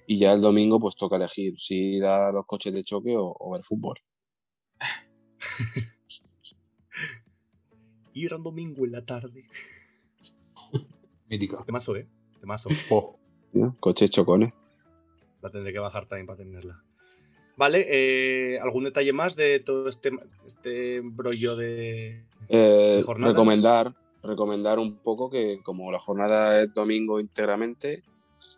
[0.07, 3.35] Y ya el domingo, pues toca elegir si ir a los coches de choque o,
[3.39, 3.95] o ver fútbol.
[8.13, 9.45] Y era un domingo en la tarde.
[11.29, 11.63] Mítica.
[11.65, 12.07] Temazo, ¿eh?
[12.39, 12.69] Temazo.
[12.89, 13.15] Oh,
[13.51, 13.75] tío.
[13.79, 14.49] Coches chocones.
[15.41, 16.83] La tendré que bajar también para tenerla.
[17.55, 20.11] Vale, eh, ¿algún detalle más de todo este,
[20.45, 22.23] este brollo de.
[22.47, 23.33] Eh, ¿De jornadas?
[23.33, 28.03] recomendar, recomendar un poco que como la jornada es domingo íntegramente,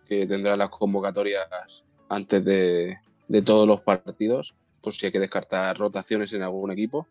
[0.07, 2.97] que tendrá las convocatorias antes de,
[3.27, 7.07] de todos los partidos, pues si hay que descartar rotaciones en algún equipo.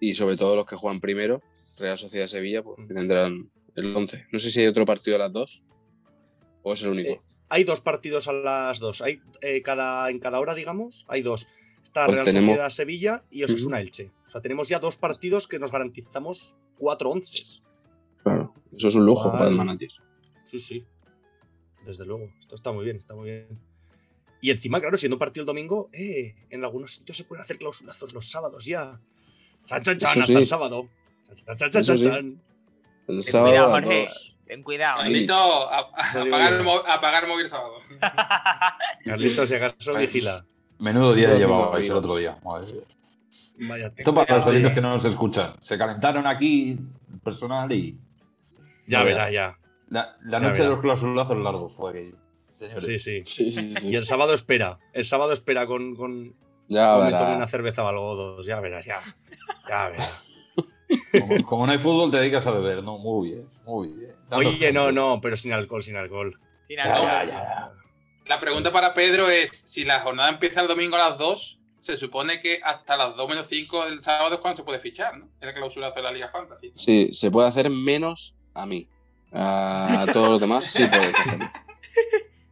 [0.00, 1.42] Y sobre todo los que juegan primero,
[1.78, 4.26] Real Sociedad Sevilla, pues que tendrán el 11.
[4.32, 5.62] No sé si hay otro partido a las dos
[6.62, 7.10] o es el único.
[7.12, 7.20] Eh,
[7.50, 9.00] Hay dos partidos a las dos.
[9.00, 11.46] Hay eh, cada, en cada hora, digamos, hay dos.
[11.82, 14.10] Está Pues Real tenemos- Sociedad Sevilla y Osasuna Elche.
[14.26, 17.62] O sea, tenemos ya dos partidos que nos garantizamos cuatro onces.
[18.22, 19.88] Claro, eso es un lujo para el manager.
[20.44, 20.84] Sí, sí.
[21.86, 22.30] Desde luego.
[22.38, 23.46] Esto está muy bien, está muy bien.
[24.40, 27.56] Y encima, claro, siendo un partido el domingo, eh, en algunos sitios se pueden hacer
[27.58, 29.00] clausulazos los sábados ya.
[29.64, 30.34] Chan, chan, chan, Eso hasta sí.
[30.34, 30.88] el sábado.
[31.24, 32.04] Chan, chan, chan, chan, Eso sí.
[32.04, 32.42] chan.
[33.08, 34.06] El Ten sábado cuidado, Jorge.
[34.46, 35.00] Ten cuidado.
[35.00, 35.02] ¿eh?
[35.02, 37.74] Carlito, a, a- apagar, el mo- apagar el móvil el sábado.
[39.04, 40.44] Carlitos, si acaso, Pues, vigila.
[40.78, 42.38] Menudo día llevabais el otro día.
[42.44, 42.66] Madre.
[43.60, 45.54] Vaya, Esto para los oyentes que no nos escuchan.
[45.60, 46.78] Se calentaron aquí
[47.24, 47.98] personal y.
[48.86, 49.32] Ya No verá, veas.
[49.32, 49.58] ya.
[49.88, 52.16] La, la Ya noche de los clausulazos largos fue aquello.
[52.56, 52.84] Señores.
[52.84, 53.22] Sí, sí.
[53.24, 53.88] Sí, sí, sí.
[53.90, 54.78] Y el sábado espera.
[54.92, 56.34] El sábado espera con, con,
[56.68, 57.22] Ya me verás.
[57.22, 59.00] tome una cerveza o algo, dos, ya verás, ya.
[59.68, 60.27] Ya verás.
[61.20, 62.98] Como, como no hay fútbol, te dedicas a beber, ¿no?
[62.98, 64.14] Muy bien, muy bien.
[64.30, 66.38] Oye, no, no, pero sin alcohol, sin alcohol.
[66.66, 67.06] Sin alcohol.
[67.06, 67.72] ya, ya.
[68.26, 71.96] La pregunta para Pedro es: si la jornada empieza el domingo a las 2, se
[71.96, 75.26] supone que hasta las 2 menos 5 del sábado es cuando se puede fichar, ¿no?
[75.40, 76.72] Es el clausurazo de la Liga Fantasy.
[76.74, 78.88] Sí, se puede hacer menos a mí.
[79.32, 81.50] A todos los demás sí puedes hacerlo.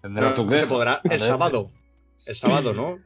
[0.02, 1.00] Tendrás tu podrá.
[1.04, 1.70] El sábado.
[2.26, 2.98] El sábado, ¿no?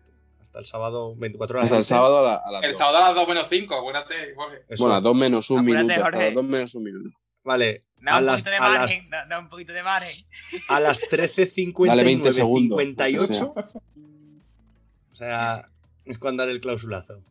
[0.51, 1.67] Hasta el sábado, 24 horas.
[1.67, 2.79] Hasta el sábado a, la- a las El dos.
[2.79, 4.57] sábado a las 2 menos 5, acuérdate, Jorge.
[4.69, 4.83] Eso.
[4.83, 5.95] Bueno, a dos menos un Apúrate, minuto.
[5.95, 6.25] Hasta Jorge.
[6.27, 7.19] las dos menos un minuto.
[7.45, 7.85] Vale.
[8.03, 9.11] Da A un las, poquito de a las, margen.
[9.11, 10.25] Da, da un poquito de margen.
[10.69, 13.53] a las 13.59, Dale 20 segundos, 58.
[15.13, 15.69] O sea,
[16.05, 17.23] es cuando haré el clausulazo.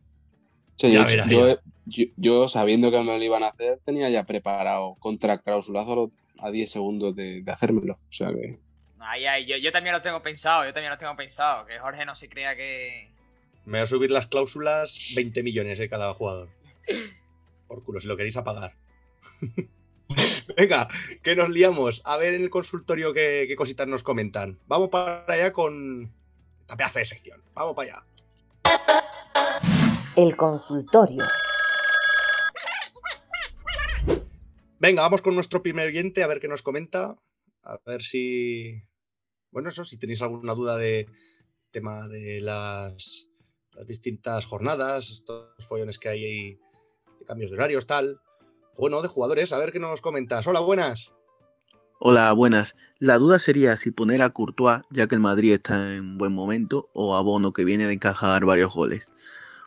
[0.76, 4.24] Sí, yo, verás, yo, yo- yo, sabiendo que me lo iban a hacer, tenía ya
[4.24, 7.94] preparado contra clausulazo a 10 segundos de, de hacérmelo.
[7.94, 8.58] O sea que.
[9.00, 11.64] Ay, ay, yo, yo también lo tengo pensado, yo también lo tengo pensado.
[11.66, 13.10] Que Jorge no se crea que.
[13.64, 16.48] Me voy a subir las cláusulas 20 millones de cada jugador.
[17.66, 18.74] Por culo, si lo queréis apagar.
[20.56, 20.88] Venga,
[21.22, 22.02] que nos liamos.
[22.04, 24.58] A ver en el consultorio qué, qué cositas nos comentan.
[24.66, 26.12] Vamos para allá con
[26.60, 27.42] esta pedazo de sección.
[27.54, 28.04] Vamos para allá.
[30.16, 31.24] El consultorio.
[34.78, 37.16] Venga, vamos con nuestro primer oyente a ver qué nos comenta.
[37.62, 38.82] A ver si.
[39.50, 41.08] Bueno, eso, si tenéis alguna duda de
[41.70, 43.28] tema de las,
[43.72, 46.58] las distintas jornadas, estos follones que hay ahí
[47.18, 48.20] de cambios de horarios, tal.
[48.76, 50.46] Bueno, de jugadores, a ver qué nos comentas.
[50.46, 51.10] Hola, buenas.
[51.98, 52.76] Hola, buenas.
[52.98, 56.88] La duda sería si poner a Courtois, ya que el Madrid está en buen momento,
[56.94, 59.12] o a Bono, que viene de encajar varios goles.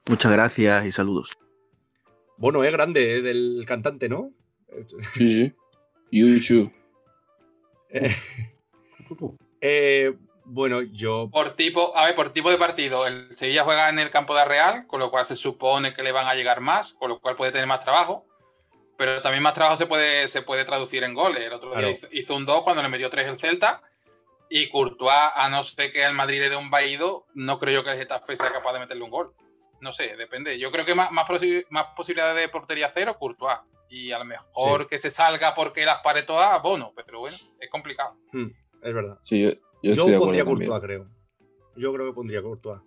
[0.09, 1.37] Muchas gracias y saludos.
[2.37, 4.31] Bueno, es grande, eh, del cantante, ¿no?
[5.13, 5.55] Sí, sí.
[6.11, 6.71] Yuchu.
[7.89, 8.15] Eh,
[9.65, 10.13] eh,
[10.45, 11.29] bueno, yo.
[11.31, 14.43] Por tipo, a ver, por tipo de partido, el Sevilla juega en el campo de
[14.43, 17.37] Real, con lo cual se supone que le van a llegar más, con lo cual
[17.37, 18.25] puede tener más trabajo.
[18.97, 21.41] Pero también más trabajo se puede, se puede traducir en goles.
[21.43, 21.87] El otro Claro.
[21.87, 23.81] día hizo, hizo un 2 cuando le metió 3 el Celta.
[24.49, 27.83] Y Courtois, a no ser que el Madrid le dé un vaído, no creo yo
[27.83, 29.33] que el Getafe sea capaz de meterle un gol.
[29.79, 30.59] No sé, depende.
[30.59, 33.57] Yo creo que más, más, posi- más posibilidades de portería cero, Courtois.
[33.89, 36.91] Y a lo mejor que se salga porque las pare todas, Bono.
[36.95, 38.15] Pero bueno, es complicado.
[38.33, 38.47] hmm,
[38.83, 39.19] es verdad.
[39.23, 39.49] Sí, yo,
[39.81, 40.69] yo Yo, pondría también.
[40.69, 41.07] Courtois, creo.
[41.75, 42.81] Yo creo que pondría Courtois.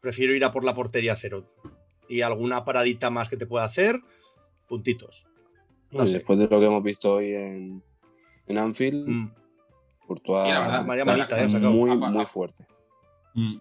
[0.00, 1.46] Prefiero ir a por la portería cero.
[2.08, 4.00] Y alguna paradita más que te pueda hacer,
[4.68, 5.26] puntitos.
[5.90, 6.04] No.
[6.04, 7.82] Después de lo que hemos visto hoy en,
[8.46, 9.30] en Anfield, Mm,
[10.06, 12.64] Courtois Sí, la verdad, María está Manita, eh, muy, Apa- muy fuerte.
[13.34, 13.56] Mm.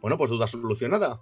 [0.00, 1.20] Bueno, pues duda solucionada.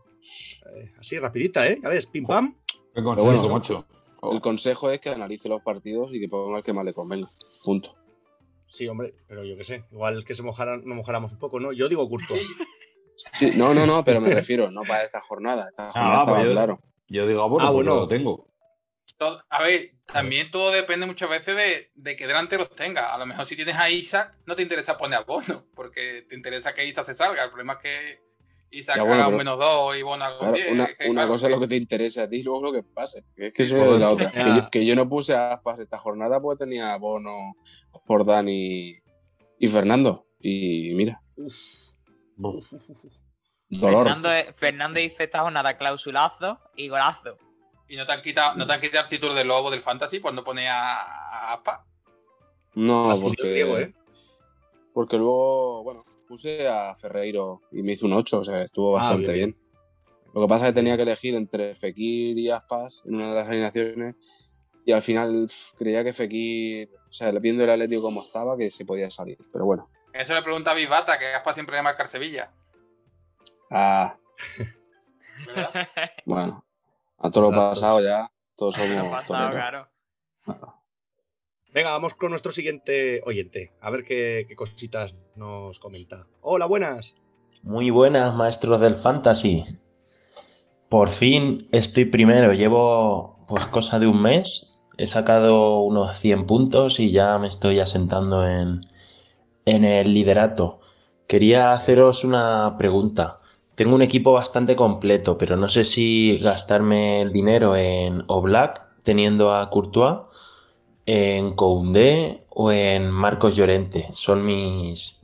[0.74, 1.78] Eh, así, rapidita, ¿eh?
[1.82, 2.56] Ya ves, pim pam.
[2.94, 3.86] Qué bueno, consejo, macho.
[4.32, 7.28] El consejo es que analice los partidos y que ponga el que más le convenga.
[7.64, 7.94] Punto.
[8.70, 9.84] Sí, hombre, pero yo qué sé.
[9.92, 11.72] Igual que se mojaran, no mojáramos un poco, ¿no?
[11.72, 12.40] Yo digo Courtois.
[13.34, 15.68] Sí, no, no, no, pero me refiero, no para esta jornada.
[15.68, 16.80] Esta jornada Ah, estaba yo- claro.
[17.08, 17.94] Yo digo, ah, bueno, Ah, pues bueno.
[18.00, 18.48] lo tengo.
[19.18, 23.12] Todo- a ver, también todo depende muchas veces de, de que delante los tenga.
[23.14, 26.34] A lo mejor si tienes a Isaac, no te interesa poner a Bono, porque te
[26.34, 27.44] interesa que Isaac se salga.
[27.44, 28.20] El problema es que
[28.72, 30.72] Isaac Ya, bueno, pero- menos dos y Bono haga un Claro, 10.
[30.72, 32.62] una, es que, una claro, cosa es lo que te interesa a ti y luego
[32.62, 33.24] lo que pase.
[33.34, 34.30] Que Es que eso es la otra.
[34.30, 37.54] Que yo, que yo no puse a Aspas esta jornada porque tenía a Bono,
[37.90, 38.98] Jordán y,
[39.58, 40.26] y Fernando.
[40.38, 41.20] Y mira,
[42.36, 42.62] dolor.
[44.06, 47.36] Fernando, Fernando dice esta jornada clausulazo y golazo.
[47.88, 50.20] Y no te han quitado, no te han quitado el título de lobo del fantasy
[50.20, 51.84] cuando pone a, a Aspa.
[52.74, 53.94] No, porque, ¿eh?
[54.94, 59.00] porque luego, bueno, puse a Ferreiro y me hizo un 8, o sea, estuvo Ah,
[59.00, 59.70] bastante bien, bien.
[60.32, 63.34] Lo que pasa es que tenía que elegir entre Fekir y Aspas en una de
[63.34, 68.22] las alineaciones y al final pf, creía que Fekir, o sea, viendo el Atlético como
[68.22, 69.38] estaba, que se podía salir.
[69.52, 72.52] Pero bueno, Eso le pregunta a Bisbata, que Aspa siempre le marcar Sevilla.
[73.72, 74.16] ah,
[75.46, 75.72] ¿verdad?
[76.26, 76.64] bueno,
[77.18, 79.88] a todo lo pasado ya, todos Lo somos pasado, toreros.
[80.44, 80.79] claro.
[81.72, 83.70] Venga, vamos con nuestro siguiente oyente.
[83.80, 86.26] A ver qué, cositas nos comenta.
[86.40, 87.14] Hola, buenas.
[87.62, 89.64] Muy buenas, maestros del fantasy.
[90.88, 92.52] Por fin estoy primero.
[92.52, 94.72] Llevo pues cosa de un mes.
[94.98, 98.80] He sacado unos 100 puntos y ya me estoy asentando en,
[99.64, 100.80] en el liderato.
[101.28, 103.38] Quería haceros una pregunta.
[103.76, 109.54] Tengo un equipo bastante completo, pero no sé si gastarme el dinero en Oblak, teniendo
[109.54, 110.18] a Courtois,
[111.12, 114.08] en Koundé o en Marcos Llorente.
[114.12, 115.18] Son mis,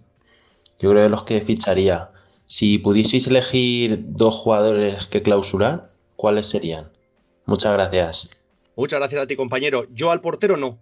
[0.80, 2.10] yo creo, los que ficharía.
[2.44, 6.90] Si pudieseis elegir dos jugadores que clausurar, ¿cuáles serían?
[7.44, 8.28] Muchas gracias.
[8.74, 9.86] Muchas gracias a ti, compañero.
[9.92, 10.76] Yo al portero no.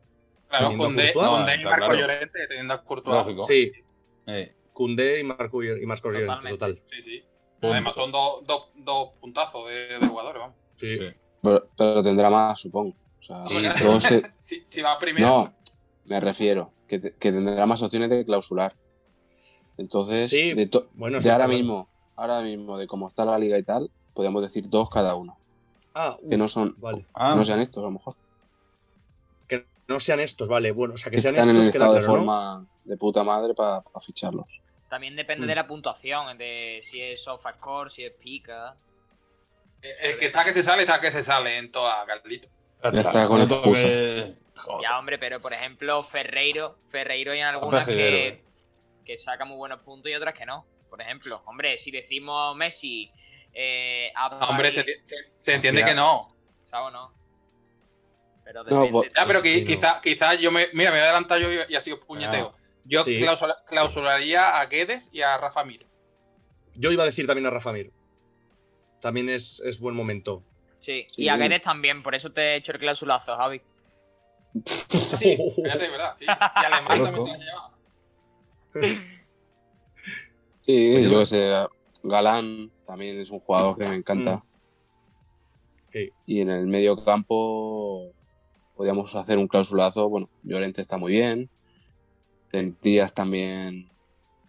[0.48, 1.94] Claro, D y está Marco claro.
[1.94, 3.18] Llorente teniendo a Courtois.
[3.18, 3.46] Lógico.
[3.46, 3.72] Sí,
[4.26, 6.82] Eh, Cundé y Marco y Marcos Llorente, total.
[6.90, 7.24] Sí, sí.
[7.60, 10.56] Además, son dos, dos, dos puntazos de, de jugadores, vamos.
[10.76, 10.96] Sí.
[10.98, 11.08] Sí.
[11.42, 12.94] Pero, pero tendrá más, supongo.
[13.30, 15.26] O sea, Sí, luego se- Si, si va primero.
[15.26, 15.54] No,
[16.04, 18.74] me refiero, que, te- que tendrá más opciones de clausular.
[19.78, 21.58] Entonces, Sí, de, to- bueno, de sí, ahora claro.
[21.58, 25.38] mismo, ahora mismo, de cómo está la liga y tal, podríamos decir dos cada uno.
[25.94, 27.06] Ah, Que no son, Vale.
[27.14, 28.14] Ah, no sean estos, a lo mejor.
[29.48, 30.72] Que no sean estos, vale.
[30.72, 32.18] Bueno, o sea, que Que sean están en el estos, estado de claro, ¿no?
[32.18, 34.60] forma de puta madre para ficharlos.
[34.88, 35.48] También depende Mm.
[35.48, 38.76] de la puntuación, de si es soft score, si es pica.
[40.00, 42.48] El que está que se sale, está que se sale en toda, Carlito.
[42.92, 43.54] Ya está con que-
[44.56, 44.82] Joder.
[44.82, 48.44] Ya, hombre, pero por ejemplo, Ferreiro, Ferreiro hay en algunas que,
[49.04, 50.64] que saca muy buenos puntos y otras que no.
[50.88, 53.10] Por ejemplo, hombre, si decimos Messi,
[53.52, 55.88] eh, Apa Hombre, se, se- se entiende Mira.
[55.88, 56.36] que no.
[56.64, 57.14] ¿sabes o no?
[58.44, 58.90] Pero No, depende.
[58.92, 59.66] pues- Ya, pero Sí, que, no.
[59.66, 60.68] quizá, quizá yo me.
[60.72, 62.54] Mira, me voy a adelantar yo y, ha sido puñeteo.
[62.84, 63.16] Yo Sí.
[63.16, 65.80] clausula- clausularía a Guedes y a Rafa Mir.
[66.74, 67.90] Yo iba a decir también a Rafa Mir.
[69.00, 70.42] También es, es buen momento.
[70.84, 71.22] Sí, Sí.
[71.22, 73.62] y a Guedes también, por eso te he hecho el clausulazo, Javi.
[74.66, 76.14] Sí, fíjate, ¿verdad?
[76.18, 76.26] Sí.
[76.26, 77.70] Y Alemán Qué también te la llevaba.
[80.66, 81.52] Sí, yo que sé,
[82.02, 84.36] Galán también es un jugador que me encanta.
[84.36, 84.42] Mm.
[85.92, 86.10] Sí.
[86.26, 88.10] Y en el medio campo
[88.74, 90.08] podríamos hacer un clausulazo.
[90.08, 91.50] Bueno, Llorente está muy bien.
[92.50, 93.90] Tendrías también.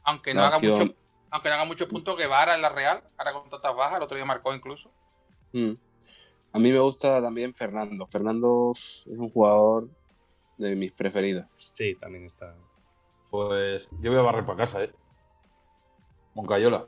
[0.03, 0.95] Aunque no, haga acción- mucho,
[1.31, 4.15] aunque no haga muchos puntos, Guevara en la Real, ahora con tantas bajas, el otro
[4.15, 4.89] día marcó incluso.
[5.51, 5.73] Mm.
[6.55, 8.07] A mí me gusta también Fernando.
[8.07, 9.89] Fernando es un jugador
[10.57, 11.45] de mis preferidos.
[11.73, 12.55] Sí, también está.
[13.29, 14.93] Pues yo voy a barrer para casa, ¿eh?
[16.33, 16.85] Moncayola.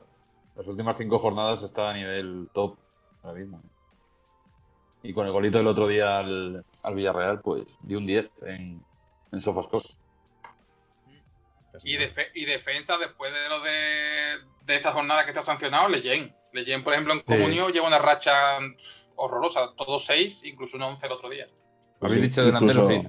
[0.56, 2.78] Las últimas cinco jornadas está a nivel top
[3.22, 3.62] ahora mismo.
[5.02, 8.82] Y con el golito del otro día al, al Villarreal, pues di un 10 en,
[9.32, 9.84] en Sofascore.
[11.84, 11.98] Y,
[12.34, 16.34] y defensa, después de lo de, de esta jornada que está sancionado, Leyen.
[16.54, 18.58] Leyen, por ejemplo, en Comunio lleva una racha
[19.18, 19.74] horrorosa.
[19.76, 21.46] Todos seis, incluso un 11 el otro día.
[22.00, 22.84] ¿Habéis Sí, dicho delantero?
[22.84, 23.08] incluso-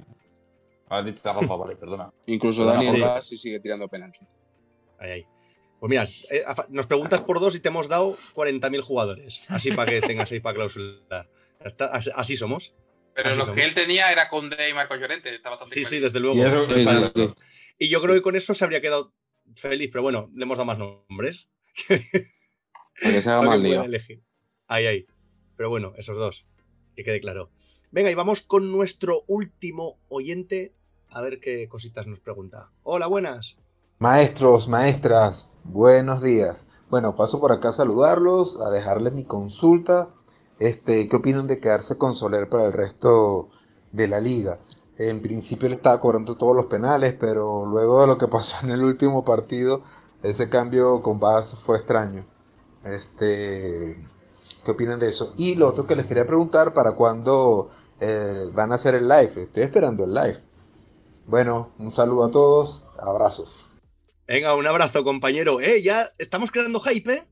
[0.88, 2.12] Habéis dicho Rafa, vale, perdona.
[2.26, 4.26] Incluso Perdona, Daniel y sigue tirando penalti.
[4.98, 5.26] Ahí, ahí.
[5.78, 9.40] Pues mira, eh, nos preguntas por dos y te hemos dado 40.000 jugadores.
[9.48, 11.28] Así para que tengas ahí para clausular.
[12.16, 12.74] Así, somos.
[13.14, 13.54] Pero Así somos.
[13.54, 15.38] que él tenía era Conde y Marco Llorente.
[15.38, 16.36] Bastante Sí, sí, desde luego.
[16.36, 17.34] Y eso- Sí, sí, sí.
[17.78, 19.12] Y yo creo que con eso se habría quedado
[19.56, 21.48] feliz, pero bueno, le hemos dado más nombres.
[21.88, 22.00] Para
[23.14, 23.82] que se haga más lío.
[23.82, 24.22] elegir.
[24.66, 25.06] Ahí, ahí.
[25.60, 26.46] Pero bueno, esos dos.
[26.96, 27.50] Que quede claro.
[27.90, 30.74] Venga, y vamos con nuestro último oyente.
[31.10, 32.70] A ver qué cositas nos pregunta.
[32.82, 33.56] Hola, buenas.
[33.98, 36.80] Maestros, maestras, buenos días.
[36.88, 40.08] Bueno, paso por acá a saludarlos, a dejarles mi consulta.
[40.58, 43.50] Este, ¿qué opinan de quedarse con Soler para el resto
[43.92, 44.58] de la liga?
[44.96, 48.70] En principio le estaba cobrando todos los penales, pero luego de lo que pasó en
[48.70, 49.82] el último partido,
[50.22, 52.24] ese cambio con Vaz fue extraño.
[52.82, 54.02] Este,
[54.64, 55.34] ¿qué opinan de eso?
[55.36, 57.68] Y lo otro que les quería preguntar, ¿para cuándo
[58.00, 59.42] eh, van a hacer el live?
[59.42, 60.38] Estoy esperando el live.
[61.26, 63.66] Bueno, un saludo a todos, abrazos.
[64.26, 65.60] Venga, un abrazo, compañero.
[65.60, 67.24] Eh, ya estamos creando hype, ¿eh?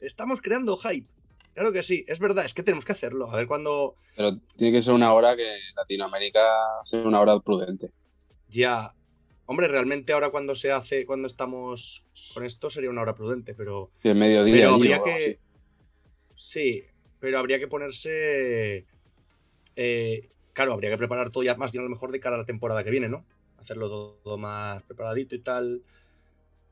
[0.00, 1.06] Estamos creando hype.
[1.54, 3.30] Claro que sí, es verdad, es que tenemos que hacerlo.
[3.30, 6.40] A ver cuándo Pero tiene que ser una hora que Latinoamérica
[6.82, 7.90] sea una hora prudente.
[8.48, 8.92] ya.
[9.44, 13.90] Hombre, realmente ahora cuando se hace, cuando estamos con esto sería una hora prudente, pero.
[14.02, 14.54] Es mediodía.
[14.54, 15.14] Pero habría que.
[15.14, 15.38] así.
[16.42, 16.82] Sí,
[17.20, 18.84] pero habría que ponerse.
[19.76, 22.40] eh, claro, habría que preparar todo ya más bien a lo mejor de cara a
[22.40, 23.24] la temporada que viene, ¿no?
[23.60, 25.82] Hacerlo todo, todo más preparadito y tal.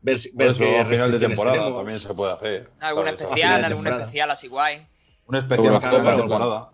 [0.02, 1.78] Ver, si- Por ver eso, qué a final de temporada tenemos.
[1.78, 2.68] también se puede hacer.
[2.80, 3.20] Algún ¿sabes?
[3.20, 4.04] A especial, algún temporada.
[4.06, 4.76] especial así guay.
[5.28, 6.18] Un especial a Eurocopa, final de claro.
[6.28, 6.70] temporada.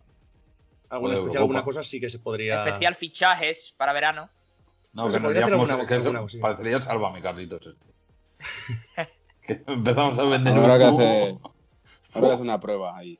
[0.88, 2.64] Alguna especial, alguna cosa sí que se podría.
[2.66, 4.30] Especial fichajes para verano.
[4.94, 6.40] No, Pues que podría hacer alguna- que eso alguna cosilla.
[6.42, 7.66] parecería sálvame, Carlitos.
[7.66, 7.86] Este.
[9.42, 11.55] que empezamos a vender Habrá que humo.
[12.16, 13.18] Habrá que hacer una prueba ahí.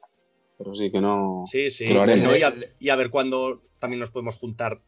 [0.58, 1.44] Pero sí que no.
[1.50, 1.88] Sí, sí.
[1.88, 2.28] Lo haremos.
[2.28, 4.80] No, y, a, y a ver cuándo también nos podemos juntar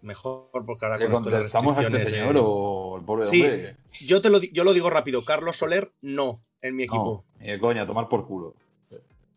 [0.00, 3.42] mejor, porque ahora ¿Le con contestamos a este señor eh, o el pobre Sí.
[3.42, 3.76] hombre?
[4.06, 7.24] Yo, te lo, yo lo digo rápido, Carlos Soler, no, en mi equipo.
[7.36, 8.54] No, ni de coña, tomar por culo.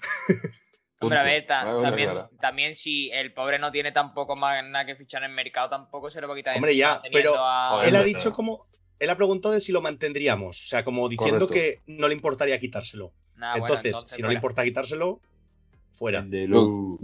[1.01, 5.23] Hombre, a ver, ta- también, si el pobre no tiene tampoco más nada que fichar
[5.23, 7.95] en el mercado, tampoco se lo va a quitar Hombre, ya, pero a- Joder, él
[7.95, 8.65] ha dicho como.
[8.97, 10.63] Él ha preguntado de si lo mantendríamos.
[10.63, 11.81] O sea, como diciendo Correcto.
[11.85, 13.11] que no le importaría quitárselo.
[13.37, 15.19] Nah, bueno, entonces, si no le importa quitárselo,
[15.93, 16.21] fuera.
[16.21, 16.97] Véndelo.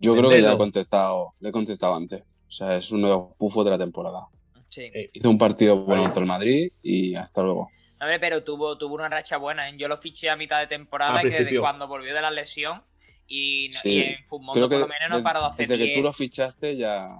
[0.00, 2.22] Yo creo que ya he contestado, le he contestado antes.
[2.48, 4.26] O sea, es uno de los pufos de la temporada.
[4.68, 4.82] Sí.
[4.82, 7.70] Eh, Hizo un partido bueno contra el Madrid y hasta luego.
[8.00, 9.68] A ver, pero tuvo, tuvo una racha buena.
[9.68, 9.74] ¿eh?
[9.76, 12.30] Yo lo fiché a mitad de temporada Al y que desde cuando volvió de la
[12.30, 12.82] lesión
[13.28, 15.78] y, no- Sí, y en que por lo menos no de- paró de hacer desde
[15.78, 16.04] que tú 10.
[16.04, 17.16] lo fichaste ya,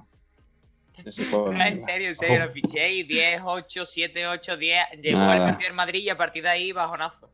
[1.04, 1.50] ya se fue.
[1.68, 4.86] En serio, en serio, lo fiché y 10, 8, 7, 8, 10.
[5.02, 5.34] Llegó Nada.
[5.36, 7.28] el partido del Madrid y a partir de ahí bajonazo.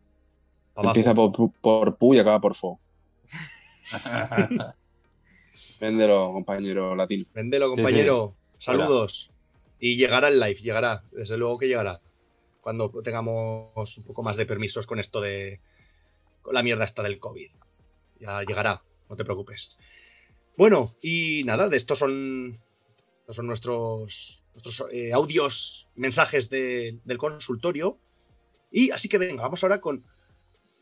[0.76, 2.78] Empieza por, pu- por Pu y acaba por Fo.
[5.80, 7.24] Véndelo, compañero latino.
[7.34, 8.34] Véndelo, compañero.
[8.58, 8.64] sí.
[8.64, 9.30] Saludos.
[9.78, 11.02] Y llegará el live, llegará.
[11.12, 12.00] Desde luego que llegará.
[12.62, 15.60] Cuando tengamos un poco más de permisos con esto de.
[16.42, 17.50] con la mierda esta del COVID.
[18.20, 19.76] Ya llegará, no te preocupes.
[20.56, 22.58] Bueno, y nada, de estos son.
[23.20, 27.98] Estos son nuestros, nuestros eh, audios, mensajes de- del consultorio.
[28.70, 30.04] Y así que venga, vamos ahora con.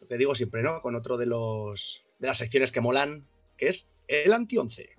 [0.04, 0.82] Lo que digo siempre, ¿no?
[0.82, 2.04] Con otro de los.
[2.18, 3.26] de las secciones que molan,
[3.56, 4.90] que es el anti-11.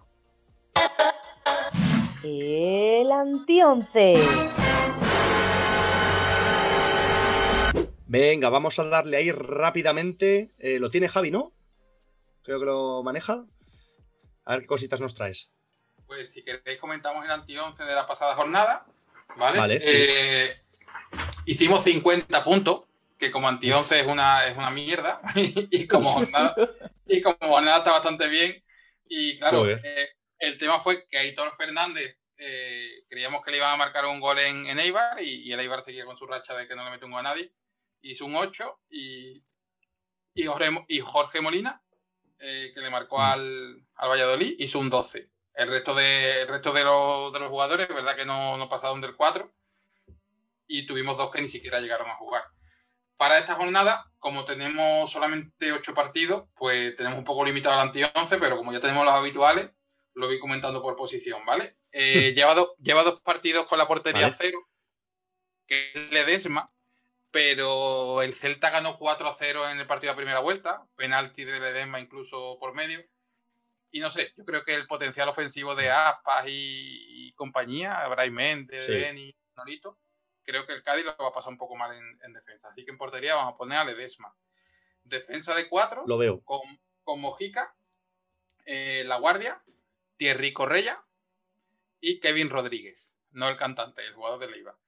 [2.23, 4.15] El antionce.
[8.07, 10.49] Venga, vamos a darle ahí rápidamente.
[10.57, 11.53] Eh, lo tiene Javi, ¿no?
[12.41, 13.45] Creo que lo maneja.
[14.45, 15.51] A ver qué cositas nos traes.
[16.07, 18.87] Pues si queréis comentamos el anti-11 de la pasada jornada,
[19.37, 19.59] ¿vale?
[19.59, 19.87] Vale, sí.
[19.87, 20.61] Eh,
[21.45, 22.84] hicimos 50 puntos,
[23.17, 26.55] que como anti-11 es una, es una mierda, y, como jornada,
[27.07, 28.63] y como jornada está bastante bien.
[29.07, 30.09] Y claro, eh,
[30.39, 34.39] el tema fue que Aitor Fernández eh, creíamos que le iban a marcar un gol
[34.39, 36.91] en, en Eibar y, y el Eibar seguía con su racha de que no le
[36.91, 37.53] mete un gol a nadie.
[38.01, 39.43] Hizo un 8 y,
[40.33, 41.81] y, Jorge, y Jorge Molina,
[42.39, 45.29] eh, que le marcó al, al Valladolid, hizo un 12.
[45.53, 48.99] El resto de, el resto de, los, de los jugadores, verdad que no, no pasaron
[48.99, 49.53] del 4
[50.67, 52.43] y tuvimos dos que ni siquiera llegaron a jugar.
[53.17, 58.37] Para esta jornada, como tenemos solamente 8 partidos, pues tenemos un poco limitado al anti-11,
[58.39, 59.69] pero como ya tenemos los habituales,
[60.15, 61.77] lo voy comentando por posición, ¿vale?
[61.91, 64.35] Eh, lleva, do- lleva dos partidos con la portería Vale.
[64.37, 64.59] cero,
[65.67, 66.71] que es Ledesma,
[67.31, 71.59] pero el Celta ganó 4 a 0 en el partido de primera vuelta, penalti de
[71.59, 73.01] Ledesma incluso por medio.
[73.91, 78.31] Y no sé, yo creo que el potencial ofensivo de Aspas y, y compañía, Brais
[78.31, 78.91] Méndez, Sí.
[78.91, 79.97] Beni, Nolito,
[80.45, 82.69] creo que el Cádiz lo va a pasar un poco mal en, en defensa.
[82.69, 84.33] Así que en portería vamos a poner a Ledesma.
[85.03, 86.41] Defensa de 4 Lo veo.
[86.43, 86.61] con,
[87.03, 87.75] con Mojica,
[88.65, 89.61] eh, La Guardia,
[90.17, 91.03] Thierry Correia
[91.99, 94.77] y Kevin Rodríguez, no el cantante, el jugador de Leiva.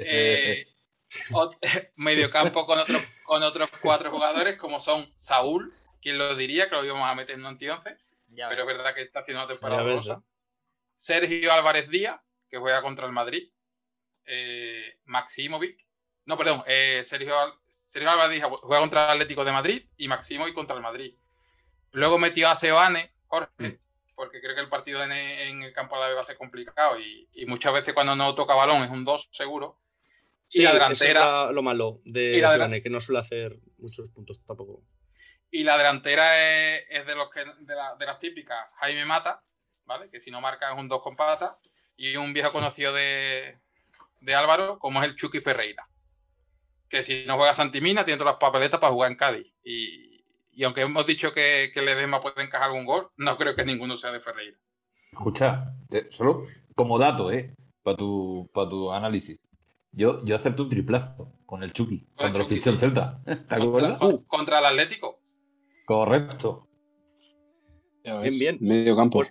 [0.00, 0.64] Eh,
[1.96, 6.84] mediocampo con otros, con otros cuatro jugadores como son Saúl, quien lo diría que lo
[6.84, 7.98] íbamos a meter en un anti-11,
[8.28, 10.22] Ya pero es verdad que está haciendo una temporada horrorosa.
[10.94, 13.50] Sergio Álvarez Díaz, que juega contra el Madrid.
[14.30, 15.84] Eh, Maximovic.
[16.26, 16.62] No, perdón.
[16.66, 17.34] eh, Sergio,
[17.68, 21.14] Sergio Álvarez juega contra el Atlético de Madrid y Maximovic contra el Madrid.
[21.92, 23.78] Luego metió a Seoane, Jorge, Mm.
[24.14, 26.36] porque creo que el partido en, en el campo a la vez va a ser
[26.36, 29.80] complicado y, y muchas veces cuando no toca balón es un 2 seguro.
[30.50, 34.44] Sí, y la delantera, es lo malo de la que no suele hacer muchos puntos
[34.44, 34.82] tampoco.
[35.50, 36.38] Y la delantera
[36.76, 39.40] es, es de, los que, de, la- de las típicas Jaime Mata,
[39.86, 40.10] ¿vale?
[40.10, 41.50] Que si no marca es un 2 con pata.
[41.96, 43.58] Y un viejo conocido de,
[44.20, 45.86] de Álvaro, como es el Chucky Ferreira.
[46.88, 49.52] Que si no juega Santimina, tiene todas las papeletas para jugar en Cádiz.
[49.62, 53.64] Y, y aunque hemos dicho que, que Ledesma puede encajar algún gol, no creo que
[53.64, 54.56] ninguno sea de Ferreira.
[55.12, 57.54] Escucha, eh, solo como dato, ¿eh?
[57.82, 59.38] Para tu, pa' tu análisis.
[59.92, 62.78] Yo, yo acepto un triplazo con el Chucky, Con el cuando lo Chucky, fichó el.
[62.78, 63.20] Celta.
[63.24, 63.98] ¿Te Contra, acuerdas?
[63.98, 65.20] con- contra el Atlético.
[65.86, 66.64] Correcto,
[68.04, 68.58] Bien, bien.
[68.60, 69.22] Medio campo.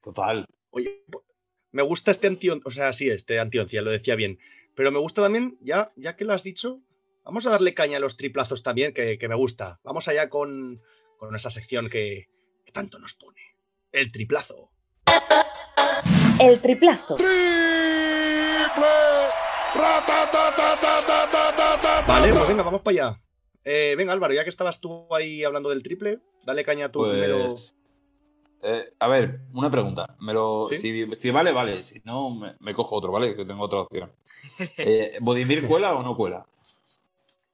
[0.00, 0.46] Total.
[0.70, 1.04] Oye,
[1.74, 4.38] me gusta este anti o sea, sí, este anti lo decía bien.
[4.76, 6.80] Pero me gusta también, ya, ya que lo has dicho,
[7.24, 9.80] vamos a darle caña a los triplazos también, que, que me gusta.
[9.82, 10.80] Vamos allá con,
[11.18, 12.28] con esa sección que,
[12.64, 13.40] que tanto nos pone.
[13.90, 14.70] El triplazo.
[16.38, 17.16] El triplazo.
[22.06, 23.20] Vale, pues venga, vamos para allá.
[23.64, 27.48] Eh, venga, Álvaro, ya que estabas tú ahí hablando del triple, dale caña tú primero.
[27.48, 27.74] Pues.
[28.64, 30.16] Eh, a ver, una pregunta.
[30.20, 30.78] Me lo, ¿Sí?
[30.78, 31.82] si, si vale, vale.
[31.82, 33.34] Si no, me, me cojo otro, ¿vale?
[33.36, 34.12] Que tengo otra opción.
[34.78, 36.46] Eh, ¿Bodimir cuela o no cuela?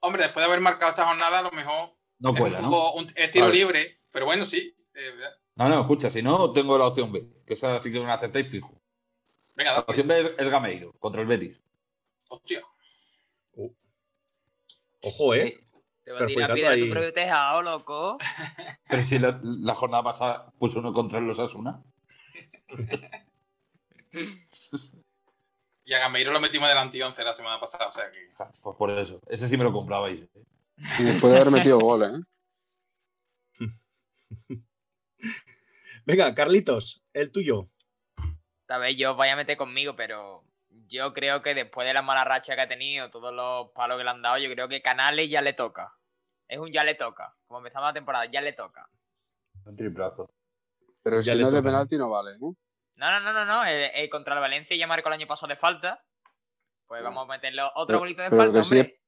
[0.01, 2.93] Hombre, después de haber marcado esta jornada, a lo mejor No es cuela, un ¿no?
[2.93, 3.57] un- es tiro Vale.
[3.57, 3.97] libre.
[4.11, 4.75] Pero bueno, sí.
[4.95, 5.11] eh,
[5.55, 8.15] No, no, escucha, si no, tengo la opción B, que esa sí que me la
[8.15, 8.81] aceptáis fijo.
[9.55, 11.61] venga, La opción B es, es Gameiro, contra el Betis.
[12.29, 12.61] Hostia.
[15.03, 15.59] Ojo, ¿eh?
[16.17, 18.17] Te va a tirar piedra a tu propio tejado, loco.
[18.89, 21.81] Pero si la, la jornada pasada puso uno contra los Asuna.
[25.91, 27.87] Y a Gameiro lo metimos del anti-11 la semana pasada.
[27.87, 28.29] O sea que.
[28.63, 29.19] Pues por eso.
[29.27, 30.21] Ese sí me lo comprabais.
[30.21, 30.45] ¿eh?
[30.99, 32.11] Y después de haber metido goles,
[34.49, 34.57] ¿eh?
[36.05, 37.67] Venga, Carlitos, el tuyo.
[38.65, 40.43] Tal vez yo vaya a meter conmigo, pero
[40.87, 44.03] yo creo que después de la mala racha que ha tenido, todos los palos que
[44.03, 45.93] le han dado, yo creo que Canales ya le toca.
[46.51, 47.33] Es un ya le toca.
[47.47, 48.89] Como empezamos la temporada, ya le toca.
[49.63, 50.33] Un triplazo.
[51.01, 52.39] Pero Ya si no es de penalti no vale, ¿eh?
[52.41, 52.55] No,
[53.09, 53.63] no, no, no, no.
[53.65, 56.03] el- el contra el Valencia ya marcó el año pasado de falta.
[56.87, 58.99] Pues vamos a meterle otro golito de pero falta, que.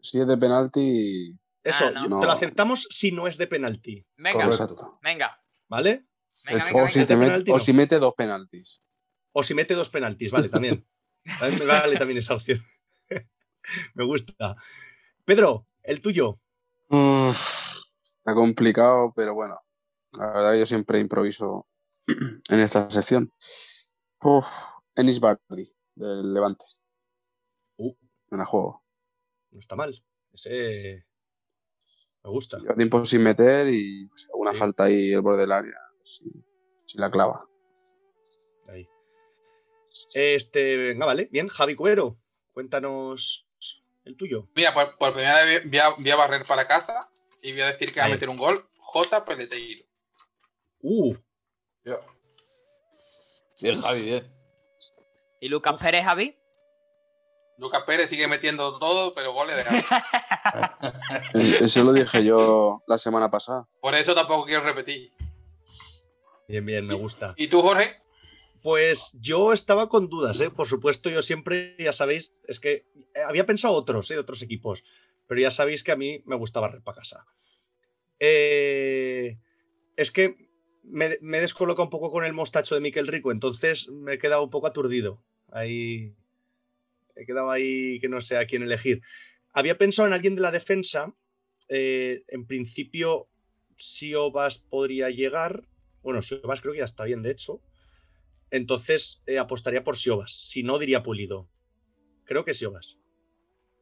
[0.00, 2.20] Si es de penalti, Eso, Ah, no.
[2.20, 4.62] te lo aceptamos si no es de penalti, Venga, Correcto.
[4.64, 4.98] Exacto.
[5.02, 5.38] venga,
[5.68, 6.06] ¿vale?
[6.46, 7.06] venga, venga, O si, venga.
[7.08, 8.80] te de met- penalti o si mete dos penaltis.
[9.32, 10.86] O si mete dos penaltis, vale, también.
[11.38, 12.64] También me vale también esa opción.
[13.94, 14.56] me gusta.
[15.24, 16.40] Pedro, el tuyo.
[16.92, 19.54] Está complicado, pero bueno.
[20.18, 21.66] La verdad que yo siempre improviso
[22.50, 23.32] en esta sección.
[24.22, 24.46] Uf,
[24.94, 26.64] Enis Bardi, del Levante.
[27.78, 27.94] Uh.
[28.28, 28.84] Buena juego.
[29.50, 30.04] No está mal.
[30.32, 31.06] Ese
[32.24, 32.58] me gusta.
[32.58, 34.58] Lleva tiempo sin meter y pues, alguna Sí.
[34.58, 35.78] falta ahí el borde del área.
[36.02, 36.24] Si,
[36.86, 37.48] si la clava.
[38.68, 38.86] Ahí.
[40.14, 41.28] Este, venga, vale.
[41.32, 42.18] Bien, Javi Cuero,
[42.52, 43.46] cuéntanos
[44.04, 44.48] el tuyo.
[44.54, 47.08] Mira, por, por primera vez voy a, voy a barrer para casa
[47.42, 49.24] y voy a decir que va a meter un gol J.
[49.24, 49.84] Peleteiro.
[50.80, 51.14] Uh,
[53.60, 54.26] Bien, Javi, bien.
[55.40, 56.36] ¿Y Lucas Pérez, Javi?
[57.58, 59.62] Lucas Pérez sigue metiendo todo, pero goles de.
[61.34, 63.68] Es- Eso lo dije yo la semana pasada.
[63.80, 65.12] Por eso tampoco quiero repetir.
[66.48, 67.34] bien, bien, me gusta.
[67.36, 68.01] ¿Y tú, Jorge?
[68.62, 70.50] Pues yo estaba con dudas, ¿eh?
[70.50, 74.18] Por supuesto, yo siempre, ya sabéis, es que eh, había pensado otros, ¿eh?
[74.18, 74.84] Otros equipos,
[75.26, 77.26] pero ya sabéis que a mí me gustaba barrer para casa.
[78.20, 79.38] Eh,
[79.96, 80.36] es que
[80.84, 84.18] me, me he descolocado un poco con el mostacho de Miquel Rico, entonces me he
[84.18, 85.22] quedado un poco aturdido.
[85.50, 86.14] Ahí.
[87.16, 89.02] He quedado ahí que no sé a quién elegir.
[89.52, 91.14] Había pensado en alguien de la defensa.
[91.68, 93.28] eh, en principio,
[93.76, 95.64] Siobas podría llegar.
[96.02, 97.60] Bueno, Siobas creo que ya está bien, de hecho.
[98.52, 100.30] Entonces eh, apostaría por Siobas.
[100.42, 101.48] Si no, diría Pulido.
[102.24, 102.98] Creo que Siobas.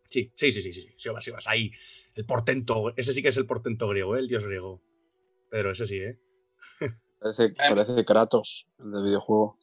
[0.09, 0.89] Sí, sí, sí, sí, sí.
[0.97, 1.47] Siobas, Siobas.
[1.47, 1.71] Ahí.
[2.15, 2.95] El portento.
[2.97, 4.21] Ese sí que es el portento griego, ¿eh?
[4.21, 4.81] el dios griego.
[5.51, 6.19] Pedro, ese sí, ¿eh?
[7.21, 9.59] Parece, parece Kratos, el del videojuego.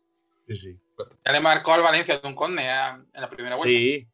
[0.48, 0.80] Sí, sí.
[1.26, 3.70] Ya le marcó al Valencia de un córner a- en la primera vuelta.
[3.72, 4.08] Sí,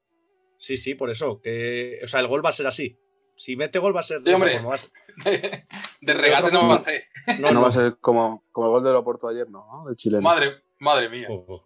[0.59, 1.41] sí, sí, por eso.
[1.41, 2.97] Que, o sea, el gol va a ser así.
[3.35, 4.53] Si mete gol va a ser de Sí, hombre.
[4.53, 4.91] forma, va a ser-
[5.25, 5.65] De,
[6.01, 7.03] de regate no va a ser.
[7.39, 7.61] No, No, no.
[7.61, 9.85] va a ser como, como el gol de Loporto ayer, ¿no?
[9.87, 10.21] De chileno.
[10.21, 11.27] Madre, madre mía.
[11.29, 11.63] Oh,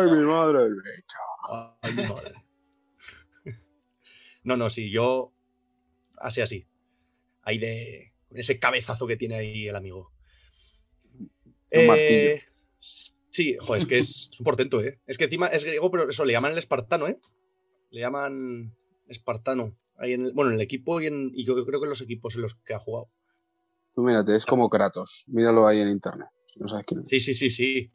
[0.00, 0.58] ¡Ay, mi madre!
[1.50, 1.76] oh.
[1.82, 2.34] Ay, madre.
[4.44, 5.32] No, no, sí, yo.
[6.18, 6.66] Así, así.
[7.42, 8.12] Ahí de.
[8.28, 10.12] Con ese cabezazo que tiene ahí el amigo.
[11.72, 12.36] Un martillo.
[12.80, 15.00] Sí, joder, es que es, es un portento, ¿eh?
[15.06, 17.18] Es que encima es griego, pero eso le llaman el espartano, ¿eh?
[17.90, 18.76] Le llaman
[19.06, 19.78] espartano.
[19.96, 22.00] Ahí en el- bueno, en el equipo y, en, y yo creo que en los
[22.02, 23.10] equipos en los que ha jugado.
[23.94, 25.24] Tú mírate, es como Kratos.
[25.28, 26.28] Míralo ahí en internet.
[26.56, 27.08] No sabes quién es.
[27.08, 27.88] Sí, sí, sí, sí.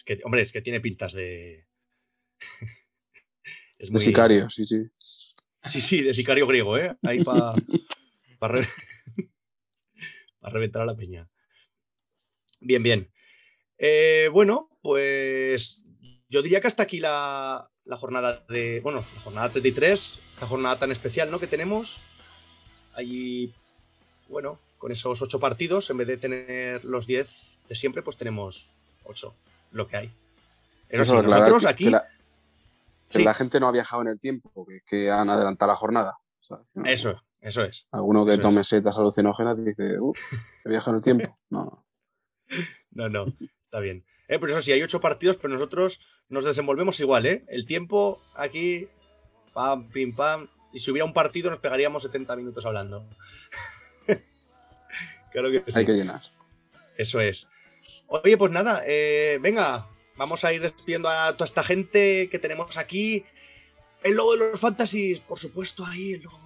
[0.00, 1.66] Es que, hombre, es que tiene pintas de.
[3.78, 4.86] es De sicario, sí, sí.
[5.66, 6.96] Sí, sí, de sicario griego, ¿eh?
[7.02, 7.50] Ahí para
[10.40, 11.28] reventar a la peña.
[12.60, 13.12] Bien, bien.
[13.76, 15.84] Eh, bueno, pues
[16.30, 18.80] yo diría que hasta aquí la, la jornada de.
[18.80, 21.38] Bueno, la jornada 33, esta jornada tan especial, ¿no?
[21.38, 22.00] Que tenemos.
[22.94, 23.52] Allí,
[24.30, 27.28] bueno, con esos ocho partidos, en vez de tener los 10
[27.68, 28.70] de siempre, pues tenemos
[29.04, 29.34] ocho,
[29.72, 30.12] lo que hay.
[30.88, 31.84] Eso aclarar nosotros aquí.
[31.84, 32.04] que la,
[33.08, 33.24] que Sí.
[33.24, 36.18] la gente no ha viajado en el tiempo, que, que han adelantado la jornada.
[36.40, 36.66] ¿sabes?
[36.74, 36.84] No.
[36.84, 37.86] Eso, eso es.
[37.90, 38.40] Alguno que es.
[38.40, 40.12] tome setas alucinógenas dice, uh,
[40.64, 41.36] he viajado en el tiempo.
[41.50, 41.84] No.
[42.92, 43.26] No, no,
[43.64, 44.04] está bien.
[44.26, 47.44] Eh, pero eso sí, hay ocho partidos, pero nosotros nos desenvolvemos igual, ¿eh?
[47.48, 48.88] El tiempo aquí,
[49.52, 50.48] pam, pim, pam.
[50.72, 53.04] Y si hubiera un partido, nos pegaríamos 70 minutos hablando.
[55.32, 55.78] claro que sí.
[55.78, 56.20] Hay que llenar.
[56.96, 57.48] Eso es.
[58.08, 59.86] Oye, pues nada, eh, venga,
[60.16, 63.24] vamos a ir despidiendo a toda esta gente que tenemos aquí.
[64.02, 66.38] El logo de los fantasies, por supuesto, ahí el logo.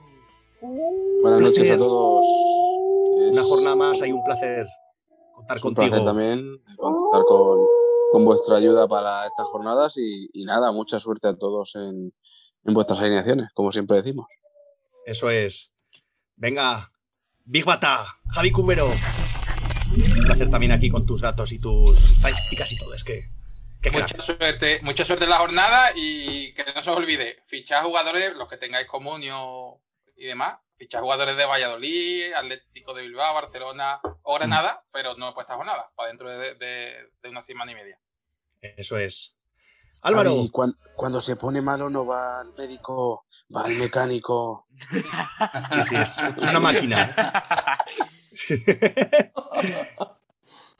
[1.23, 2.25] Buenas noches a todos.
[3.31, 4.67] Una jornada más, hay un placer
[5.35, 5.89] contar Es un contigo.
[5.89, 7.59] placer también contar con,
[8.13, 12.13] con vuestra ayuda para estas jornadas y, y nada, mucha suerte a todos en,
[12.65, 14.27] en vuestras alineaciones, como siempre decimos.
[15.07, 15.73] Eso es.
[16.37, 16.91] Venga,
[17.45, 18.89] Big Bata, Javi Cubero.
[20.25, 22.95] Un placer también aquí con tus datos y tus estadísticas y todo.
[22.95, 23.21] Es que.
[23.93, 28.35] Mucha suerte, mucha suerte en la jornada y que no se os olvide, fichar jugadores,
[28.35, 29.79] los que tengáis comunio
[30.17, 35.43] y demás, fichar jugadores de Valladolid, Atlético de Bilbao, Barcelona o Granada, pero no por
[35.43, 37.99] esta jornada, para dentro de, de- de una semana y media.
[38.63, 39.35] Eso es.
[40.01, 40.33] Álvaro.
[40.35, 44.67] Y cuan- cuando se pone malo no va al médico, va al mecánico.
[44.91, 47.15] Sí, es una máquina.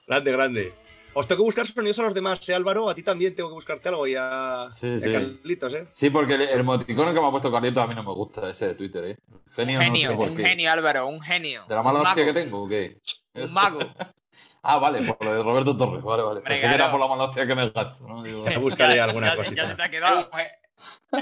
[0.07, 0.73] grande, grande.
[1.17, 2.91] Os tengo que buscar sonidos a los demás, ¿eh, Álvaro?
[2.91, 5.13] A ti también tengo que buscarte algo y a, Sí, y a sí.
[5.13, 5.87] Carlitos, ¿eh?
[5.95, 8.51] Sí, porque el, el emoticono que me ha puesto Carlitos a mí no me gusta,
[8.51, 9.17] ese de Twitter, ¿eh?
[9.55, 10.45] Genio, Un no genio, sé por un qué.
[10.45, 11.65] genio, Álvaro, un genio.
[11.69, 12.99] ¿De la mala hostia que tengo o qué?
[13.35, 13.79] Un mago.
[14.67, 16.41] Ah, vale, por lo de Roberto Torres, vale, vale.
[16.43, 18.23] Que era por la mala hostia que me gasto, ¿no?
[18.23, 19.57] Digo, Ya buscaré alguna cosita.
[19.63, 20.31] Ya se te ha quedado.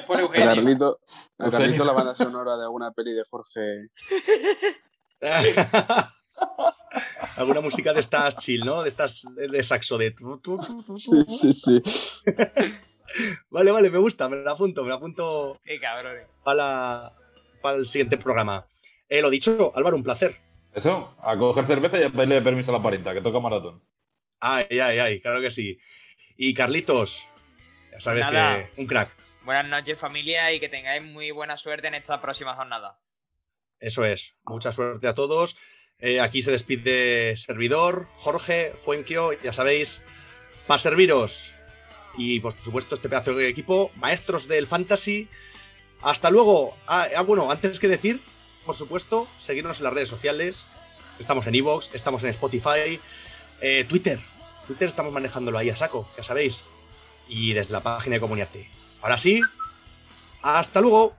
[0.07, 0.49] por Eugenio.
[0.51, 1.01] A Carlito,
[1.41, 1.59] a Eugenio.
[1.67, 3.89] Carlito la banda sonora de alguna peli de Jorge.
[7.37, 8.83] Alguna música de estas chill, ¿no?
[8.83, 10.15] De estas de de saxo de.
[10.99, 11.83] Sí, sí, sí.
[13.51, 16.27] Vale, vale, me gusta, me la apunto, me la apunto Qué cabrones.
[16.43, 17.13] para, la-
[17.61, 18.65] para el siguiente programa.
[19.07, 20.35] Eh, lo dicho, Álvaro, un placer.
[20.73, 23.83] Eso, a coger cerveza y a pedirle permiso a la parienta, que toca maratón.
[24.41, 25.79] Ay, ay, ay, claro que sí.
[26.39, 27.27] Y Carlitos,
[27.93, 28.71] ya sabes Nada.
[28.75, 29.11] que un crack.
[29.45, 32.99] Buenas noches, familia, y que tengáis muy buena suerte en esta próxima jornada.
[33.79, 34.37] Eso es.
[34.45, 35.59] Mucha suerte a todos.
[36.03, 40.03] Eh, aquí se despide servidor, Jorge, Fuenquio, ya sabéis,
[40.67, 41.53] para serviros.
[42.19, 45.29] Y por supuesto, este pedazo de equipo, maestros del fantasy.
[46.03, 46.77] Hasta luego.
[46.89, 48.21] Ah, ah, bueno, antes que decir,
[48.67, 50.67] por supuesto, seguirnos en las redes sociales.
[51.21, 52.99] Estamos en Evox, estamos en Spotify,
[53.61, 54.19] eh, Twitter.
[54.67, 56.65] Twitter estamos manejándolo ahí a saco, ya sabéis.
[57.29, 58.69] Y desde la página de Comuniate.
[59.03, 59.41] Ahora sí,
[60.43, 61.15] hasta luego.